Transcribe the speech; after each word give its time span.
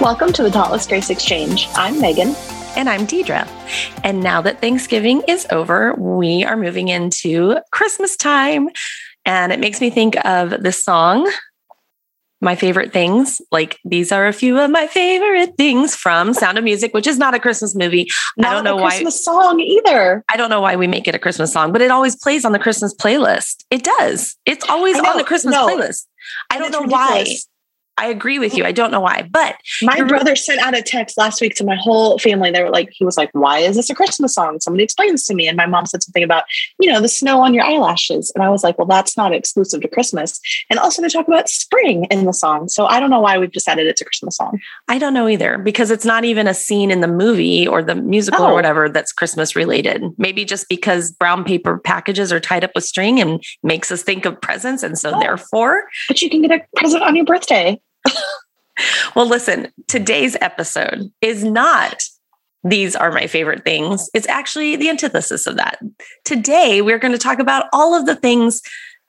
Welcome 0.00 0.32
to 0.32 0.42
the 0.42 0.48
Dauntless 0.48 0.86
Grace 0.86 1.10
Exchange. 1.10 1.68
I'm 1.74 2.00
Megan. 2.00 2.34
And 2.74 2.88
I'm 2.88 3.06
Deedra. 3.06 3.46
And 4.02 4.22
now 4.22 4.40
that 4.40 4.62
Thanksgiving 4.62 5.22
is 5.28 5.46
over, 5.50 5.92
we 5.92 6.42
are 6.42 6.56
moving 6.56 6.88
into 6.88 7.58
Christmas 7.70 8.16
time. 8.16 8.70
And 9.26 9.52
it 9.52 9.60
makes 9.60 9.78
me 9.78 9.90
think 9.90 10.16
of 10.24 10.62
the 10.62 10.72
song, 10.72 11.30
My 12.40 12.56
Favorite 12.56 12.94
Things. 12.94 13.42
Like, 13.52 13.78
these 13.84 14.10
are 14.10 14.26
a 14.26 14.32
few 14.32 14.58
of 14.58 14.70
my 14.70 14.86
favorite 14.86 15.58
things 15.58 15.94
from 15.94 16.32
Sound 16.32 16.56
of 16.56 16.64
Music, 16.64 16.94
which 16.94 17.06
is 17.06 17.18
not 17.18 17.34
a 17.34 17.38
Christmas 17.38 17.76
movie. 17.76 18.08
Not 18.38 18.52
I 18.52 18.54
don't 18.54 18.64
know 18.64 18.78
a 18.78 18.82
why. 18.82 18.88
Christmas 18.92 19.22
song 19.22 19.60
either. 19.60 20.24
I 20.30 20.38
don't 20.38 20.48
know 20.48 20.62
why 20.62 20.76
we 20.76 20.86
make 20.86 21.08
it 21.08 21.14
a 21.14 21.18
Christmas 21.18 21.52
song, 21.52 21.72
but 21.72 21.82
it 21.82 21.90
always 21.90 22.16
plays 22.16 22.46
on 22.46 22.52
the 22.52 22.58
Christmas 22.58 22.94
playlist. 22.94 23.66
It 23.68 23.84
does. 23.84 24.34
It's 24.46 24.66
always 24.66 24.98
on 24.98 25.18
the 25.18 25.24
Christmas 25.24 25.52
no. 25.52 25.68
playlist. 25.68 26.06
I 26.48 26.58
don't 26.58 26.72
know 26.72 26.86
why. 26.88 27.36
I 28.00 28.06
agree 28.06 28.38
with 28.38 28.56
you. 28.56 28.64
I 28.64 28.72
don't 28.72 28.90
know 28.90 29.00
why, 29.00 29.28
but 29.30 29.56
My 29.82 30.02
brother 30.02 30.34
sent 30.34 30.58
out 30.60 30.74
a 30.76 30.80
text 30.82 31.18
last 31.18 31.40
week 31.40 31.54
to 31.56 31.64
my 31.64 31.76
whole 31.76 32.18
family. 32.18 32.50
They 32.50 32.62
were 32.62 32.70
like, 32.70 32.88
he 32.92 33.04
was 33.04 33.16
like, 33.18 33.28
why 33.32 33.58
is 33.58 33.76
this 33.76 33.90
a 33.90 33.94
Christmas 33.94 34.34
song? 34.34 34.58
Somebody 34.60 34.84
explains 34.84 35.26
to 35.26 35.34
me. 35.34 35.46
And 35.48 35.56
my 35.56 35.66
mom 35.66 35.84
said 35.86 36.02
something 36.02 36.22
about, 36.22 36.44
you 36.80 36.90
know, 36.90 37.00
the 37.00 37.08
snow 37.08 37.40
on 37.42 37.52
your 37.52 37.64
eyelashes. 37.64 38.32
And 38.34 38.42
I 38.42 38.48
was 38.48 38.64
like, 38.64 38.78
well, 38.78 38.86
that's 38.86 39.16
not 39.18 39.34
exclusive 39.34 39.82
to 39.82 39.88
Christmas. 39.88 40.40
And 40.70 40.78
also 40.78 41.02
they 41.02 41.08
talk 41.08 41.28
about 41.28 41.48
spring 41.50 42.06
in 42.10 42.24
the 42.24 42.32
song. 42.32 42.68
So 42.68 42.86
I 42.86 43.00
don't 43.00 43.10
know 43.10 43.20
why 43.20 43.36
we've 43.36 43.52
decided 43.52 43.86
it's 43.86 44.00
a 44.00 44.04
Christmas 44.06 44.36
song. 44.36 44.58
I 44.88 44.98
don't 44.98 45.12
know 45.14 45.28
either 45.28 45.58
because 45.58 45.90
it's 45.90 46.06
not 46.06 46.24
even 46.24 46.48
a 46.48 46.54
scene 46.54 46.90
in 46.90 47.00
the 47.02 47.08
movie 47.08 47.68
or 47.68 47.82
the 47.82 47.94
musical 47.94 48.44
or 48.46 48.50
Oh. 48.50 48.54
whatever 48.54 48.88
that's 48.88 49.12
Christmas 49.12 49.54
related. 49.54 50.02
Maybe 50.16 50.44
just 50.46 50.68
because 50.70 51.12
brown 51.12 51.44
paper 51.44 51.78
packages 51.78 52.32
are 52.32 52.40
tied 52.40 52.64
up 52.64 52.70
with 52.74 52.84
string 52.84 53.20
and 53.20 53.42
makes 53.62 53.92
us 53.92 54.02
think 54.02 54.24
of 54.24 54.40
presents. 54.40 54.82
And 54.82 54.98
so, 54.98 55.12
Oh. 55.14 55.20
therefore, 55.20 55.84
But 56.08 56.22
you 56.22 56.30
can 56.30 56.40
get 56.42 56.50
a 56.52 56.60
present 56.76 57.02
on 57.02 57.14
your 57.14 57.24
birthday. 57.26 57.78
Well, 59.14 59.26
listen, 59.26 59.68
today's 59.88 60.36
episode 60.40 61.10
is 61.20 61.44
not 61.44 62.02
these 62.62 62.94
are 62.94 63.10
my 63.10 63.26
favorite 63.26 63.64
things. 63.64 64.10
It's 64.12 64.28
actually 64.28 64.76
the 64.76 64.90
antithesis 64.90 65.46
of 65.46 65.56
that. 65.56 65.78
Today, 66.24 66.82
we're 66.82 66.98
going 66.98 67.12
to 67.12 67.18
talk 67.18 67.38
about 67.38 67.66
all 67.72 67.94
of 67.94 68.06
the 68.06 68.16
things 68.16 68.60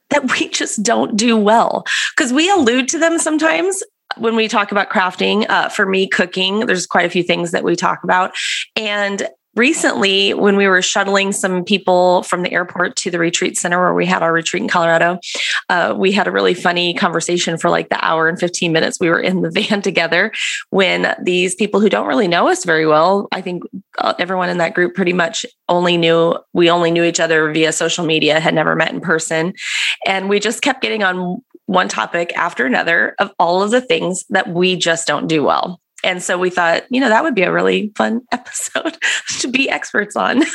that 0.09 0.31
we 0.31 0.47
just 0.49 0.83
don't 0.83 1.17
do 1.17 1.35
well 1.35 1.83
because 2.15 2.31
we 2.31 2.49
allude 2.49 2.87
to 2.89 2.99
them 2.99 3.17
sometimes 3.17 3.83
when 4.17 4.35
we 4.35 4.47
talk 4.47 4.71
about 4.71 4.89
crafting. 4.89 5.49
Uh, 5.49 5.69
for 5.69 5.85
me, 5.85 6.07
cooking, 6.07 6.65
there's 6.65 6.85
quite 6.85 7.05
a 7.05 7.09
few 7.09 7.23
things 7.23 7.51
that 7.51 7.63
we 7.63 7.75
talk 7.75 8.03
about. 8.03 8.33
And 8.75 9.27
recently, 9.55 10.33
when 10.33 10.55
we 10.55 10.67
were 10.67 10.81
shuttling 10.81 11.31
some 11.31 11.63
people 11.63 12.23
from 12.23 12.43
the 12.43 12.51
airport 12.51 12.95
to 12.97 13.11
the 13.11 13.19
retreat 13.19 13.57
center 13.57 13.79
where 13.79 13.93
we 13.93 14.05
had 14.05 14.23
our 14.23 14.31
retreat 14.31 14.63
in 14.63 14.69
Colorado, 14.69 15.19
uh, 15.69 15.93
we 15.97 16.11
had 16.11 16.27
a 16.27 16.31
really 16.31 16.53
funny 16.53 16.93
conversation 16.93 17.57
for 17.57 17.69
like 17.69 17.89
the 17.89 18.03
hour 18.03 18.27
and 18.27 18.39
15 18.39 18.71
minutes 18.71 18.99
we 18.99 19.09
were 19.09 19.19
in 19.19 19.41
the 19.41 19.51
van 19.69 19.81
together 19.81 20.31
when 20.69 21.15
these 21.21 21.55
people 21.55 21.79
who 21.79 21.89
don't 21.89 22.07
really 22.07 22.27
know 22.27 22.47
us 22.47 22.63
very 22.63 22.85
well, 22.85 23.27
I 23.31 23.41
think 23.41 23.63
uh, 23.97 24.13
everyone 24.19 24.49
in 24.49 24.57
that 24.59 24.73
group 24.73 24.95
pretty 24.95 25.13
much 25.13 25.45
only 25.67 25.97
knew, 25.97 26.37
we 26.53 26.69
only 26.69 26.91
knew 26.91 27.03
each 27.03 27.19
other 27.19 27.51
via 27.51 27.71
social 27.71 28.05
media, 28.05 28.39
had 28.39 28.53
never 28.53 28.75
met 28.75 28.93
in 28.93 29.01
person. 29.01 29.53
And 30.05 30.29
we 30.29 30.39
just 30.39 30.61
kept 30.61 30.81
getting 30.81 31.03
on 31.03 31.41
one 31.65 31.87
topic 31.87 32.33
after 32.35 32.65
another 32.65 33.15
of 33.19 33.31
all 33.39 33.63
of 33.63 33.71
the 33.71 33.81
things 33.81 34.25
that 34.29 34.49
we 34.49 34.75
just 34.75 35.07
don't 35.07 35.27
do 35.27 35.43
well. 35.43 35.80
And 36.03 36.21
so 36.21 36.37
we 36.37 36.49
thought, 36.49 36.83
you 36.89 36.99
know, 36.99 37.09
that 37.09 37.23
would 37.23 37.35
be 37.35 37.43
a 37.43 37.51
really 37.51 37.91
fun 37.95 38.21
episode 38.31 38.97
to 39.39 39.47
be 39.47 39.69
experts 39.69 40.15
on. 40.15 40.43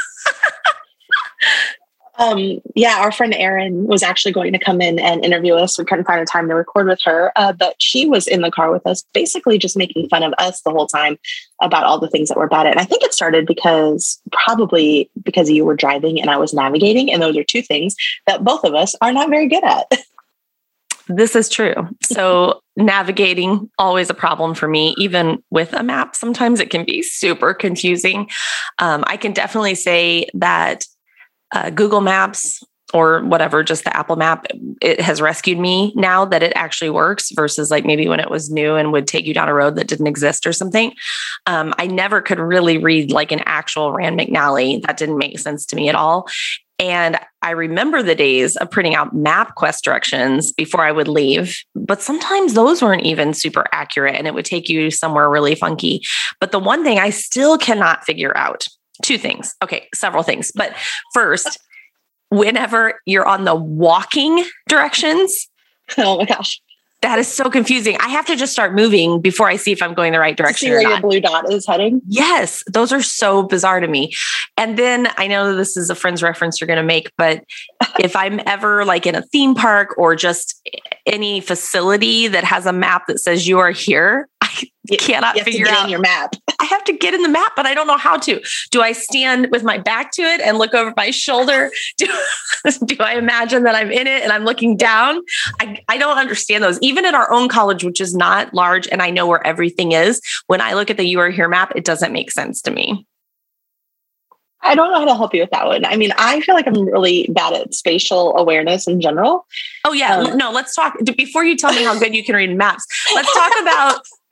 Um, 2.19 2.61
yeah, 2.75 2.99
our 3.01 3.13
friend 3.13 3.35
Erin 3.35 3.87
was 3.87 4.03
actually 4.03 4.33
going 4.33 4.53
to 4.53 4.59
come 4.59 4.81
in 4.81 4.99
and 4.99 5.25
interview 5.25 5.55
us. 5.55 5.79
We 5.79 5.85
couldn't 5.85 6.07
find 6.07 6.21
a 6.21 6.25
time 6.25 6.49
to 6.49 6.55
record 6.55 6.87
with 6.87 7.01
her, 7.05 7.31
uh, 7.37 7.53
but 7.53 7.77
she 7.79 8.07
was 8.07 8.27
in 8.27 8.41
the 8.41 8.51
car 8.51 8.73
with 8.73 8.87
us, 8.87 9.05
basically 9.13 9.59
just 9.59 9.77
making 9.77 10.09
fun 10.09 10.23
of 10.23 10.33
us 10.39 10.63
the 10.63 10.71
whole 10.71 10.87
time 10.87 11.19
about 11.61 11.85
all 11.85 12.01
the 12.01 12.09
things 12.09 12.29
that 12.29 12.39
were 12.39 12.49
bad 12.49 12.67
at. 12.67 12.73
And 12.73 12.81
I 12.81 12.85
think 12.85 13.03
it 13.03 13.13
started 13.13 13.47
because 13.47 14.21
probably 14.33 15.11
because 15.23 15.51
you 15.51 15.65
were 15.65 15.77
driving 15.77 16.21
and 16.21 16.31
I 16.31 16.39
was 16.39 16.55
navigating, 16.55 17.13
and 17.13 17.21
those 17.21 17.37
are 17.37 17.45
two 17.45 17.63
things 17.63 17.95
that 18.27 18.45
both 18.45 18.65
of 18.65 18.75
us 18.75 18.95
are 19.03 19.13
not 19.13 19.29
very 19.29 19.49
good 19.49 19.65
at. 19.65 19.91
This 21.09 21.37
is 21.37 21.49
true. 21.49 21.75
So, 22.03 22.61
navigating 22.77 23.71
always 23.79 24.11
a 24.11 24.15
problem 24.15 24.55
for 24.55 24.69
me, 24.69 24.95
even 24.99 25.43
with 25.51 25.73
a 25.73 25.83
map. 25.83 26.15
Sometimes 26.15 26.61
it 26.61 26.71
can 26.71 26.85
be 26.85 27.03
super 27.03 27.55
confusing. 27.55 28.29
Um, 28.79 29.05
I 29.07 29.17
can 29.17 29.33
definitely 29.33 29.77
say 29.77 30.27
that 30.35 30.85
uh, 31.53 31.71
Google 31.71 32.01
Maps 32.01 32.63
or 32.95 33.25
whatever, 33.25 33.65
just 33.65 33.85
the 33.85 33.97
Apple 33.97 34.17
map, 34.17 34.47
it 34.81 35.01
has 35.01 35.21
rescued 35.21 35.59
me 35.59 35.93
now 35.97 36.25
that 36.25 36.43
it 36.43 36.53
actually 36.55 36.91
works 36.91 37.31
versus 37.33 37.71
like 37.71 37.85
maybe 37.85 38.09
when 38.09 38.21
it 38.21 38.31
was 38.31 38.51
new 38.51 38.77
and 38.77 38.93
would 38.93 39.09
take 39.09 39.27
you 39.27 39.35
down 39.35 39.49
a 39.49 39.55
road 39.55 39.75
that 39.77 39.89
didn't 39.89 40.07
exist 40.07 40.47
or 40.47 40.53
something. 40.53 40.93
Um, 41.47 41.75
I 41.79 41.89
never 41.89 42.21
could 42.21 42.39
really 42.39 42.79
read 42.79 43.11
like 43.11 43.33
an 43.33 43.43
actual 43.45 43.93
Rand 43.93 44.19
McNally. 44.19 44.83
That 44.83 44.97
didn't 44.97 45.19
make 45.19 45.39
sense 45.39 45.67
to 45.67 45.77
me 45.77 45.89
at 45.89 45.95
all. 45.97 46.29
And 46.79 47.19
I 47.41 47.51
remember 47.51 48.03
the 48.03 48.15
days 48.15 48.57
of 48.57 48.71
printing 48.71 48.95
out 48.95 49.15
MapQuest 49.15 49.81
directions 49.83 50.53
before 50.53 50.83
I 50.83 50.93
would 50.93 51.09
leave, 51.09 51.57
but 51.75 52.03
sometimes 52.03 52.55
those 52.55 52.83
weren't 52.83 53.07
even 53.07 53.33
super 53.33 53.65
accurate 53.73 54.15
and 54.15 54.27
it 54.27 54.35
would 54.35 54.45
take 54.45 54.69
you 54.69 54.91
somewhere 54.91 55.31
really 55.31 55.55
funky. 55.55 56.03
But 56.39 56.53
the 56.53 56.59
one 56.59 56.85
thing 56.85 56.99
I 56.99 57.11
still 57.11 57.57
cannot 57.57 58.05
figure 58.05 58.37
out 58.37 58.67
two 59.03 59.17
things. 59.17 59.55
Okay, 59.63 59.89
several 59.95 60.23
things. 60.23 60.53
But 60.55 60.75
first, 61.15 61.59
whenever 62.31 63.01
you're 63.07 63.27
on 63.27 63.45
the 63.45 63.55
walking 63.55 64.45
directions, 64.69 65.49
oh 65.99 66.19
my 66.19 66.25
gosh. 66.25 66.61
That 67.07 67.21
is 67.21 67.29
so 67.29 67.49
confusing. 67.49 67.97
I 68.01 68.09
have 68.09 68.27
to 68.27 68.35
just 68.35 68.53
start 68.53 68.75
moving 68.75 69.21
before 69.21 69.49
I 69.49 69.55
see 69.55 69.71
if 69.71 69.81
I'm 69.81 69.95
going 69.95 70.13
the 70.13 70.19
right 70.19 70.37
direction 70.37 70.67
see 70.67 70.73
where 70.73 70.83
your 70.83 71.01
blue 71.01 71.21
dot 71.21 71.53
is 71.53 71.65
heading. 71.65 72.03
Yes, 72.09 72.65
those 72.67 72.93
are 72.93 73.01
so 73.01 73.45
bizarre 73.45 73.79
to 73.79 73.87
me. 73.87 74.13
And 74.57 74.77
then 74.77 75.07
I 75.17 75.29
know 75.29 75.55
this 75.55 75.77
is 75.77 75.89
a 75.89 75.95
friend's 75.95 76.21
reference 76.21 76.61
you're 76.61 76.67
going 76.67 76.79
to 76.79 76.83
make, 76.83 77.13
but 77.17 77.45
if 78.01 78.17
I'm 78.17 78.41
ever 78.45 78.85
like 78.85 79.07
in 79.07 79.15
a 79.15 79.23
theme 79.23 79.55
park 79.55 79.97
or 79.97 80.17
just 80.17 80.61
any 81.07 81.41
facility 81.41 82.27
that 82.27 82.43
has 82.43 82.67
a 82.67 82.73
map 82.73 83.07
that 83.07 83.21
says 83.21 83.47
you 83.47 83.61
are 83.61 83.71
here, 83.71 84.29
You- 84.89 84.99
cannot 84.99 85.35
You 85.35 85.41
have 85.41 85.47
to 85.47 85.51
figure 85.53 85.67
get 85.67 85.75
out. 85.75 85.85
in 85.87 85.91
your 85.91 85.99
map. 85.99 86.37
I 86.61 86.65
have 86.67 86.85
to 86.85 86.93
get 86.97 87.13
in 87.13 87.23
the 87.23 87.29
map, 87.29 87.53
but 87.57 87.67
I 87.67 87.75
don't 87.75 87.89
know 87.89 87.97
how 87.97 88.17
to. 88.19 88.41
Do 88.71 88.83
I 88.83 88.93
stand 88.93 89.49
with 89.51 89.65
my 89.65 89.79
back 89.79 90.13
to 90.13 90.23
it 90.23 90.41
and 90.41 90.59
look 90.59 90.75
over 90.75 90.95
my 90.97 91.11
shoulder? 91.11 91.73
Do, 91.99 92.07
do 92.85 92.97
I 93.01 93.15
imagine 93.15 93.65
that 93.65 93.75
I'm 93.75 93.91
in 93.91 94.07
it 94.07 94.23
and 94.23 94.31
I'm 94.31 94.45
looking 94.45 94.77
down? 94.77 95.23
I, 95.61 95.83
I 95.89 95.99
don't 95.99 96.17
understand 96.19 96.63
those. 96.63 96.79
Even 96.83 97.05
at 97.05 97.15
our 97.15 97.31
own 97.33 97.49
college, 97.49 97.83
which 97.83 98.01
is 98.01 98.15
not 98.15 98.55
large 98.55 98.87
and 98.87 99.03
I 99.03 99.11
know 99.11 99.27
where 99.27 99.45
everything 99.45 99.91
is, 99.91 100.21
when 100.47 100.61
I 100.61 100.75
look 100.75 100.89
at 100.89 100.97
the 100.99 101.05
You 101.05 101.19
Are 101.19 101.31
Here 101.31 101.49
map, 101.49 101.73
it 101.75 101.85
doesn't 101.85 102.13
make 102.13 102.31
sense 102.31 102.63
to 102.63 102.71
me. 102.71 103.07
I 104.63 104.75
don't 104.75 104.91
know 104.91 104.99
how 104.99 105.05
to 105.05 105.15
help 105.15 105.33
you 105.35 105.43
with 105.43 105.51
that 105.51 105.67
one. 105.67 105.85
I 105.85 105.97
mean, 105.97 106.13
I 106.19 106.41
feel 106.41 106.55
like 106.55 106.67
I'm 106.67 106.87
really 106.87 107.29
bad 107.31 107.53
at 107.53 107.73
spatial 107.75 108.37
awareness 108.37 108.89
in 108.89 109.01
general. 109.01 109.47
Oh, 109.85 109.93
yeah. 109.93 110.17
Um, 110.17 110.37
no, 110.37 110.51
let's 110.51 110.75
talk. 110.75 110.95
Before 111.17 111.45
you 111.45 111.57
tell 111.57 111.73
me 111.73 111.85
how 111.85 111.97
good 111.99 112.15
you 112.15 112.25
can 112.25 112.35
read 112.35 112.57
maps, 112.57 112.85
let's 113.15 113.33
talk 113.33 113.53
about 113.61 114.01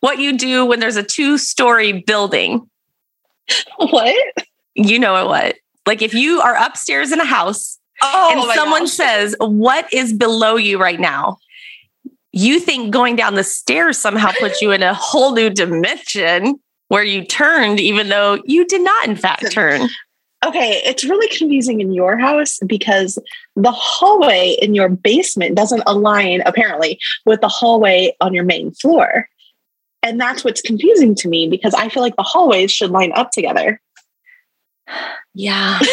what 0.00 0.18
you 0.18 0.36
do 0.36 0.64
when 0.66 0.80
there's 0.80 0.96
a 0.96 1.02
two 1.02 1.38
story 1.38 1.92
building. 2.06 2.68
what? 3.76 4.14
You 4.74 4.98
know 4.98 5.26
what? 5.26 5.56
Like 5.86 6.02
if 6.02 6.14
you 6.14 6.40
are 6.40 6.56
upstairs 6.56 7.12
in 7.12 7.20
a 7.20 7.24
house 7.24 7.78
Oh, 8.02 8.30
and 8.32 8.52
someone 8.54 8.82
gosh. 8.82 8.90
says, 8.90 9.36
What 9.40 9.92
is 9.92 10.12
below 10.12 10.56
you 10.56 10.78
right 10.78 11.00
now? 11.00 11.38
You 12.32 12.60
think 12.60 12.90
going 12.92 13.16
down 13.16 13.34
the 13.34 13.44
stairs 13.44 13.98
somehow 13.98 14.32
puts 14.38 14.60
you 14.60 14.70
in 14.72 14.82
a 14.82 14.92
whole 14.92 15.32
new 15.32 15.48
dimension 15.48 16.56
where 16.88 17.02
you 17.02 17.24
turned, 17.24 17.80
even 17.80 18.08
though 18.10 18.38
you 18.44 18.66
did 18.66 18.82
not, 18.82 19.08
in 19.08 19.16
fact, 19.16 19.50
turn. 19.50 19.88
Okay, 20.44 20.82
it's 20.84 21.02
really 21.04 21.28
confusing 21.28 21.80
in 21.80 21.92
your 21.92 22.18
house 22.18 22.58
because 22.66 23.18
the 23.56 23.72
hallway 23.72 24.56
in 24.60 24.74
your 24.74 24.90
basement 24.90 25.56
doesn't 25.56 25.82
align 25.86 26.42
apparently 26.44 26.98
with 27.24 27.40
the 27.40 27.48
hallway 27.48 28.14
on 28.20 28.34
your 28.34 28.44
main 28.44 28.70
floor. 28.72 29.28
And 30.06 30.20
that's 30.20 30.44
what's 30.44 30.62
confusing 30.62 31.16
to 31.16 31.28
me 31.28 31.48
because 31.48 31.74
I 31.74 31.88
feel 31.88 32.02
like 32.02 32.14
the 32.14 32.22
hallways 32.22 32.70
should 32.70 32.92
line 32.92 33.12
up 33.12 33.32
together. 33.32 33.80
Yeah. 35.34 35.78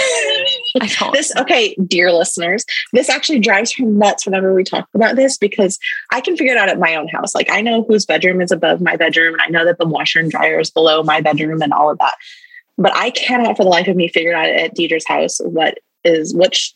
I 0.82 0.88
don't. 1.00 1.14
this 1.14 1.36
okay 1.38 1.76
dear 1.86 2.12
listeners 2.12 2.66
this 2.94 3.10
actually 3.10 3.40
drives 3.40 3.76
her 3.76 3.86
nuts 3.86 4.26
whenever 4.26 4.54
we 4.54 4.64
talk 4.64 4.88
about 4.96 5.16
this 5.16 5.38
because 5.38 5.78
i 6.12 6.20
can 6.20 6.36
figure 6.36 6.54
it 6.54 6.58
out 6.58 6.70
at 6.70 6.80
my 6.80 6.96
own 6.96 7.08
house 7.08 7.36
like 7.36 7.48
i 7.52 7.62
know 7.62 7.84
whose 7.84 8.08
bedroom 8.08 8.42
is 8.42 8.52
above 8.52 8.82
my 8.82 8.96
bedroom 8.96 9.34
and 9.34 9.42
i 9.42 9.50
know 9.50 9.66
that 9.66 9.78
the 9.78 9.86
washer 9.86 10.20
and 10.20 10.32
dryer 10.32 10.60
is 10.60 10.72
below 10.72 11.04
my 11.04 11.22
bedroom 11.22 11.62
and 11.62 11.74
all 11.74 11.92
of 11.92 12.00
that 12.00 12.16
but 12.80 12.92
i 12.96 13.12
cannot 13.12 13.56
for 13.56 13.64
the 13.64 13.70
life 13.70 13.88
of 13.88 13.96
me 13.96 14.08
figure 14.08 14.34
out 14.34 14.50
at 14.50 14.76
deedra's 14.76 15.08
house 15.08 15.38
what 15.44 15.78
is 16.04 16.34
which 16.34 16.74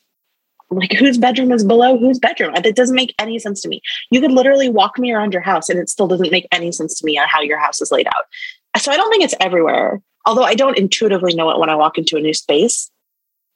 like 0.69 0.91
whose 0.93 1.17
bedroom 1.17 1.51
is 1.51 1.63
below 1.63 1.97
whose 1.97 2.19
bedroom 2.19 2.53
it 2.55 2.75
doesn't 2.75 2.95
make 2.95 3.13
any 3.19 3.39
sense 3.39 3.61
to 3.61 3.67
me 3.67 3.81
you 4.11 4.19
could 4.19 4.31
literally 4.31 4.69
walk 4.69 4.97
me 4.99 5.11
around 5.11 5.33
your 5.33 5.41
house 5.41 5.69
and 5.69 5.79
it 5.79 5.89
still 5.89 6.07
doesn't 6.07 6.31
make 6.31 6.47
any 6.51 6.71
sense 6.71 6.99
to 6.99 7.05
me 7.05 7.17
on 7.17 7.27
how 7.27 7.41
your 7.41 7.57
house 7.57 7.81
is 7.81 7.91
laid 7.91 8.07
out 8.07 8.25
so 8.81 8.91
i 8.91 8.97
don't 8.97 9.09
think 9.09 9.23
it's 9.23 9.35
everywhere 9.39 10.01
although 10.25 10.43
i 10.43 10.53
don't 10.53 10.77
intuitively 10.77 11.33
know 11.33 11.49
it 11.49 11.59
when 11.59 11.69
i 11.69 11.75
walk 11.75 11.97
into 11.97 12.17
a 12.17 12.21
new 12.21 12.33
space 12.33 12.91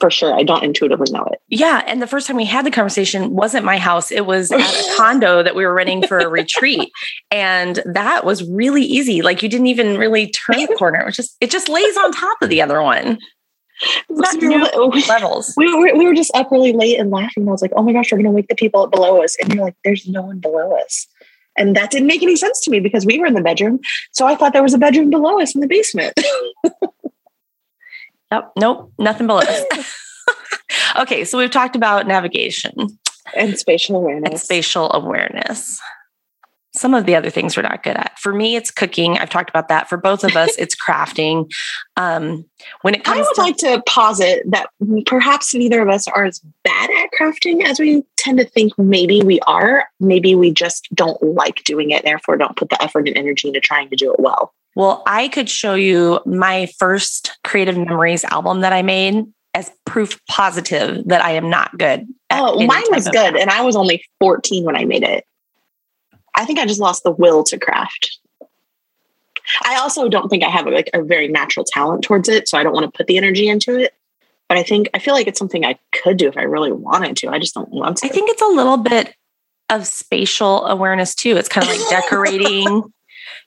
for 0.01 0.09
sure. 0.09 0.33
I 0.33 0.41
don't 0.41 0.63
intuitively 0.63 1.11
know 1.11 1.23
it. 1.31 1.39
Yeah. 1.47 1.83
And 1.85 2.01
the 2.01 2.07
first 2.07 2.25
time 2.25 2.35
we 2.35 2.43
had 2.43 2.65
the 2.65 2.71
conversation 2.71 3.35
wasn't 3.35 3.63
my 3.63 3.77
house. 3.77 4.11
It 4.11 4.25
was 4.25 4.51
at 4.51 4.59
a 4.59 4.93
condo 4.97 5.43
that 5.43 5.55
we 5.55 5.63
were 5.63 5.75
renting 5.75 6.05
for 6.07 6.17
a 6.17 6.27
retreat. 6.27 6.91
And 7.29 7.81
that 7.85 8.25
was 8.25 8.43
really 8.49 8.81
easy. 8.81 9.21
Like 9.21 9.43
you 9.43 9.47
didn't 9.47 9.67
even 9.67 9.97
really 9.97 10.31
turn 10.31 10.65
the 10.65 10.75
corner. 10.75 10.99
It 10.99 11.05
was 11.05 11.15
just, 11.15 11.37
it 11.39 11.51
just 11.51 11.69
lays 11.69 11.95
on 11.97 12.11
top 12.11 12.41
of 12.41 12.49
the 12.49 12.63
other 12.63 12.81
one. 12.81 13.19
Not 14.09 14.35
new 14.35 14.67
oh, 14.73 14.87
levels. 15.07 15.53
We 15.57 15.73
were, 15.73 15.97
we 15.97 16.05
were 16.05 16.13
just 16.13 16.31
up 16.35 16.51
really 16.51 16.73
late 16.73 16.99
and 16.99 17.11
laughing. 17.11 17.47
I 17.47 17.51
was 17.51 17.61
like, 17.61 17.71
oh 17.75 17.83
my 17.83 17.93
gosh, 17.93 18.11
we're 18.11 18.17
going 18.17 18.25
to 18.25 18.31
wake 18.31 18.47
the 18.47 18.55
people 18.55 18.83
up 18.83 18.91
below 18.91 19.23
us. 19.23 19.35
And 19.41 19.53
you're 19.53 19.63
like, 19.63 19.75
there's 19.83 20.07
no 20.07 20.21
one 20.21 20.39
below 20.39 20.77
us. 20.77 21.07
And 21.57 21.75
that 21.75 21.91
didn't 21.91 22.07
make 22.07 22.23
any 22.23 22.35
sense 22.35 22.61
to 22.61 22.71
me 22.71 22.79
because 22.79 23.05
we 23.05 23.19
were 23.19 23.25
in 23.25 23.33
the 23.33 23.41
bedroom. 23.41 23.79
So 24.11 24.25
I 24.25 24.35
thought 24.35 24.53
there 24.53 24.63
was 24.63 24.73
a 24.73 24.77
bedroom 24.77 25.09
below 25.09 25.41
us 25.41 25.53
in 25.53 25.61
the 25.61 25.67
basement. 25.67 26.13
Yep. 28.31 28.53
Nope. 28.57 28.93
Nothing 28.97 29.27
below 29.27 29.41
us. 29.41 29.63
okay. 30.99 31.25
So 31.25 31.37
we've 31.37 31.51
talked 31.51 31.75
about 31.75 32.07
navigation 32.07 32.73
and 33.35 33.57
spatial 33.59 33.97
awareness. 33.97 34.31
And 34.31 34.39
spatial 34.39 34.91
awareness. 34.93 35.81
Some 36.81 36.95
of 36.95 37.05
the 37.05 37.15
other 37.15 37.29
things 37.29 37.55
we're 37.55 37.61
not 37.61 37.83
good 37.83 37.95
at. 37.95 38.17
For 38.17 38.33
me, 38.33 38.55
it's 38.55 38.71
cooking. 38.71 39.19
I've 39.19 39.29
talked 39.29 39.51
about 39.51 39.67
that. 39.67 39.87
For 39.87 39.97
both 39.97 40.23
of 40.23 40.35
us, 40.35 40.55
it's 40.59 40.75
crafting. 40.75 41.53
Um, 41.95 42.43
when 42.81 42.95
it 42.95 43.03
comes, 43.03 43.19
I 43.19 43.21
would 43.21 43.35
to- 43.35 43.41
like 43.41 43.57
to 43.57 43.83
posit 43.87 44.41
that 44.49 44.67
perhaps 45.05 45.53
neither 45.53 45.79
of 45.79 45.89
us 45.89 46.07
are 46.07 46.25
as 46.25 46.41
bad 46.63 46.89
at 46.89 47.09
crafting 47.19 47.63
as 47.63 47.79
we 47.79 48.01
tend 48.17 48.39
to 48.39 48.45
think. 48.45 48.73
Maybe 48.79 49.21
we 49.21 49.39
are. 49.41 49.85
Maybe 49.99 50.33
we 50.33 50.49
just 50.49 50.87
don't 50.95 51.21
like 51.21 51.63
doing 51.65 51.91
it. 51.91 52.03
Therefore, 52.03 52.35
don't 52.35 52.57
put 52.57 52.71
the 52.71 52.81
effort 52.81 53.07
and 53.07 53.15
energy 53.15 53.49
into 53.49 53.59
trying 53.59 53.89
to 53.89 53.95
do 53.95 54.11
it 54.11 54.19
well. 54.19 54.51
Well, 54.75 55.03
I 55.05 55.27
could 55.27 55.51
show 55.51 55.75
you 55.75 56.19
my 56.25 56.67
first 56.79 57.37
Creative 57.43 57.77
Memories 57.77 58.23
album 58.23 58.61
that 58.61 58.73
I 58.73 58.81
made 58.81 59.23
as 59.53 59.69
proof 59.85 60.19
positive 60.27 61.03
that 61.09 61.23
I 61.23 61.31
am 61.31 61.47
not 61.49 61.77
good. 61.77 62.07
Oh, 62.31 62.65
mine 62.65 62.83
was 62.89 63.07
good. 63.07 63.35
And 63.35 63.51
I 63.51 63.61
was 63.61 63.75
only 63.75 64.03
14 64.19 64.63
when 64.63 64.75
I 64.75 64.85
made 64.85 65.03
it. 65.03 65.25
I 66.35 66.45
think 66.45 66.59
I 66.59 66.65
just 66.65 66.79
lost 66.79 67.03
the 67.03 67.11
will 67.11 67.43
to 67.45 67.59
craft. 67.59 68.19
I 69.63 69.77
also 69.77 70.07
don't 70.07 70.29
think 70.29 70.43
I 70.43 70.49
have 70.49 70.67
like 70.67 70.89
a 70.93 71.03
very 71.03 71.27
natural 71.27 71.65
talent 71.65 72.03
towards 72.03 72.29
it. 72.29 72.47
So 72.47 72.57
I 72.57 72.63
don't 72.63 72.73
want 72.73 72.85
to 72.85 72.95
put 72.95 73.07
the 73.07 73.17
energy 73.17 73.47
into 73.47 73.77
it. 73.77 73.93
But 74.47 74.57
I 74.57 74.63
think 74.63 74.89
I 74.93 74.99
feel 74.99 75.13
like 75.13 75.27
it's 75.27 75.39
something 75.39 75.65
I 75.65 75.79
could 75.91 76.17
do 76.17 76.27
if 76.27 76.37
I 76.37 76.43
really 76.43 76.71
wanted 76.71 77.15
to. 77.17 77.29
I 77.29 77.39
just 77.39 77.53
don't 77.53 77.69
want 77.69 77.97
to. 77.97 78.07
I 78.07 78.09
think 78.09 78.29
it's 78.29 78.41
a 78.41 78.47
little 78.47 78.77
bit 78.77 79.15
of 79.69 79.87
spatial 79.87 80.65
awareness 80.65 81.15
too. 81.15 81.37
It's 81.37 81.47
kind 81.47 81.65
of 81.65 81.73
like 81.73 81.89
decorating 81.89 82.93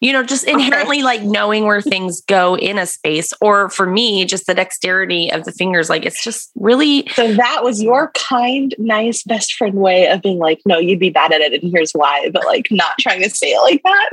you 0.05 0.13
know, 0.13 0.23
just 0.23 0.45
inherently 0.45 0.99
okay. 0.99 1.05
like 1.05 1.23
knowing 1.23 1.65
where 1.65 1.81
things 1.81 2.21
go 2.21 2.59
in 2.59 2.77
a 2.77 2.85
space, 2.85 3.33
or 3.41 3.71
for 3.71 3.87
me, 3.87 4.27
just 4.27 4.47
the 4.47 4.55
dexterity 4.55 5.33
of 5.33 5.45
the 5.45 5.53
fingers. 5.53 5.89
Like 5.89 6.05
it's 6.05 6.23
just 6.23 6.53
really. 6.57 7.09
So 7.15 7.33
that 7.33 7.65
was 7.65 7.83
your 7.83 8.11
kind, 8.11 8.75
nice 8.77 9.23
best 9.23 9.55
friend 9.55 9.77
way 9.77 10.07
of 10.09 10.21
being 10.21 10.37
like, 10.37 10.61
no, 10.67 10.77
you'd 10.79 11.01
be 11.01 11.09
bad 11.09 11.33
at 11.33 11.41
it, 11.41 11.63
and 11.63 11.73
here's 11.73 11.93
why, 11.93 12.29
but 12.35 12.45
like 12.45 12.69
not 12.71 12.99
trying 13.01 13.23
to 13.23 13.31
say 13.31 13.53
it 13.53 13.61
like 13.61 13.83
that. 13.83 14.11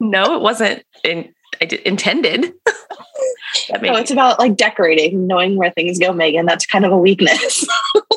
no, 0.00 0.34
it 0.34 0.42
wasn't 0.42 0.84
in, 1.02 1.34
I 1.62 1.64
did, 1.64 1.80
intended. 1.80 2.52
no, 3.80 3.96
it's 3.96 4.10
about 4.10 4.38
like 4.38 4.54
decorating, 4.54 5.26
knowing 5.26 5.56
where 5.56 5.70
things 5.70 5.98
go, 5.98 6.12
Megan. 6.12 6.44
That's 6.44 6.66
kind 6.66 6.84
of 6.84 6.92
a 6.92 6.98
weakness. 6.98 7.66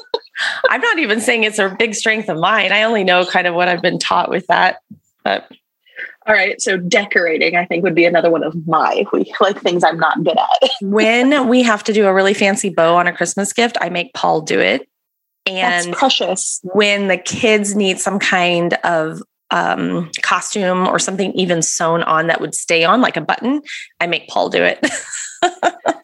I'm 0.69 0.81
not 0.81 0.99
even 0.99 1.21
saying 1.21 1.45
it's 1.45 1.59
a 1.59 1.73
big 1.79 1.95
strength 1.95 2.27
of 2.27 2.39
mine. 2.39 2.73
I 2.73 2.83
only 2.83 3.05
know 3.05 3.25
kind 3.25 3.47
of 3.47 3.55
what 3.55 3.69
I've 3.69 3.81
been 3.81 3.99
taught 3.99 4.29
with 4.29 4.47
that. 4.47 4.81
But 5.23 5.49
all 6.29 6.35
right. 6.35 6.61
So 6.61 6.77
decorating, 6.77 7.55
I 7.55 7.65
think, 7.65 7.83
would 7.83 7.95
be 7.95 8.05
another 8.05 8.29
one 8.29 8.43
of 8.43 8.55
my 8.67 9.03
like 9.41 9.59
things 9.61 9.83
I'm 9.83 9.97
not 9.97 10.23
good 10.23 10.37
at. 10.37 10.69
when 10.81 11.47
we 11.47 11.63
have 11.63 11.83
to 11.85 11.93
do 11.93 12.05
a 12.05 12.13
really 12.13 12.35
fancy 12.35 12.69
bow 12.69 12.95
on 12.97 13.07
a 13.07 13.13
Christmas 13.13 13.51
gift, 13.51 13.79
I 13.81 13.89
make 13.89 14.13
Paul 14.13 14.41
do 14.41 14.59
it. 14.59 14.87
And 15.47 15.87
That's 15.87 15.97
precious. 15.97 16.59
When 16.63 17.07
the 17.07 17.17
kids 17.17 17.75
need 17.75 17.99
some 17.99 18.19
kind 18.19 18.75
of 18.83 19.23
um, 19.49 20.11
costume 20.21 20.87
or 20.87 20.99
something 20.99 21.33
even 21.33 21.63
sewn 21.63 22.03
on 22.03 22.27
that 22.27 22.39
would 22.39 22.53
stay 22.53 22.83
on, 22.83 23.01
like 23.01 23.17
a 23.17 23.21
button, 23.21 23.61
I 23.99 24.05
make 24.05 24.27
Paul 24.27 24.49
do 24.49 24.61
it. 24.61 24.85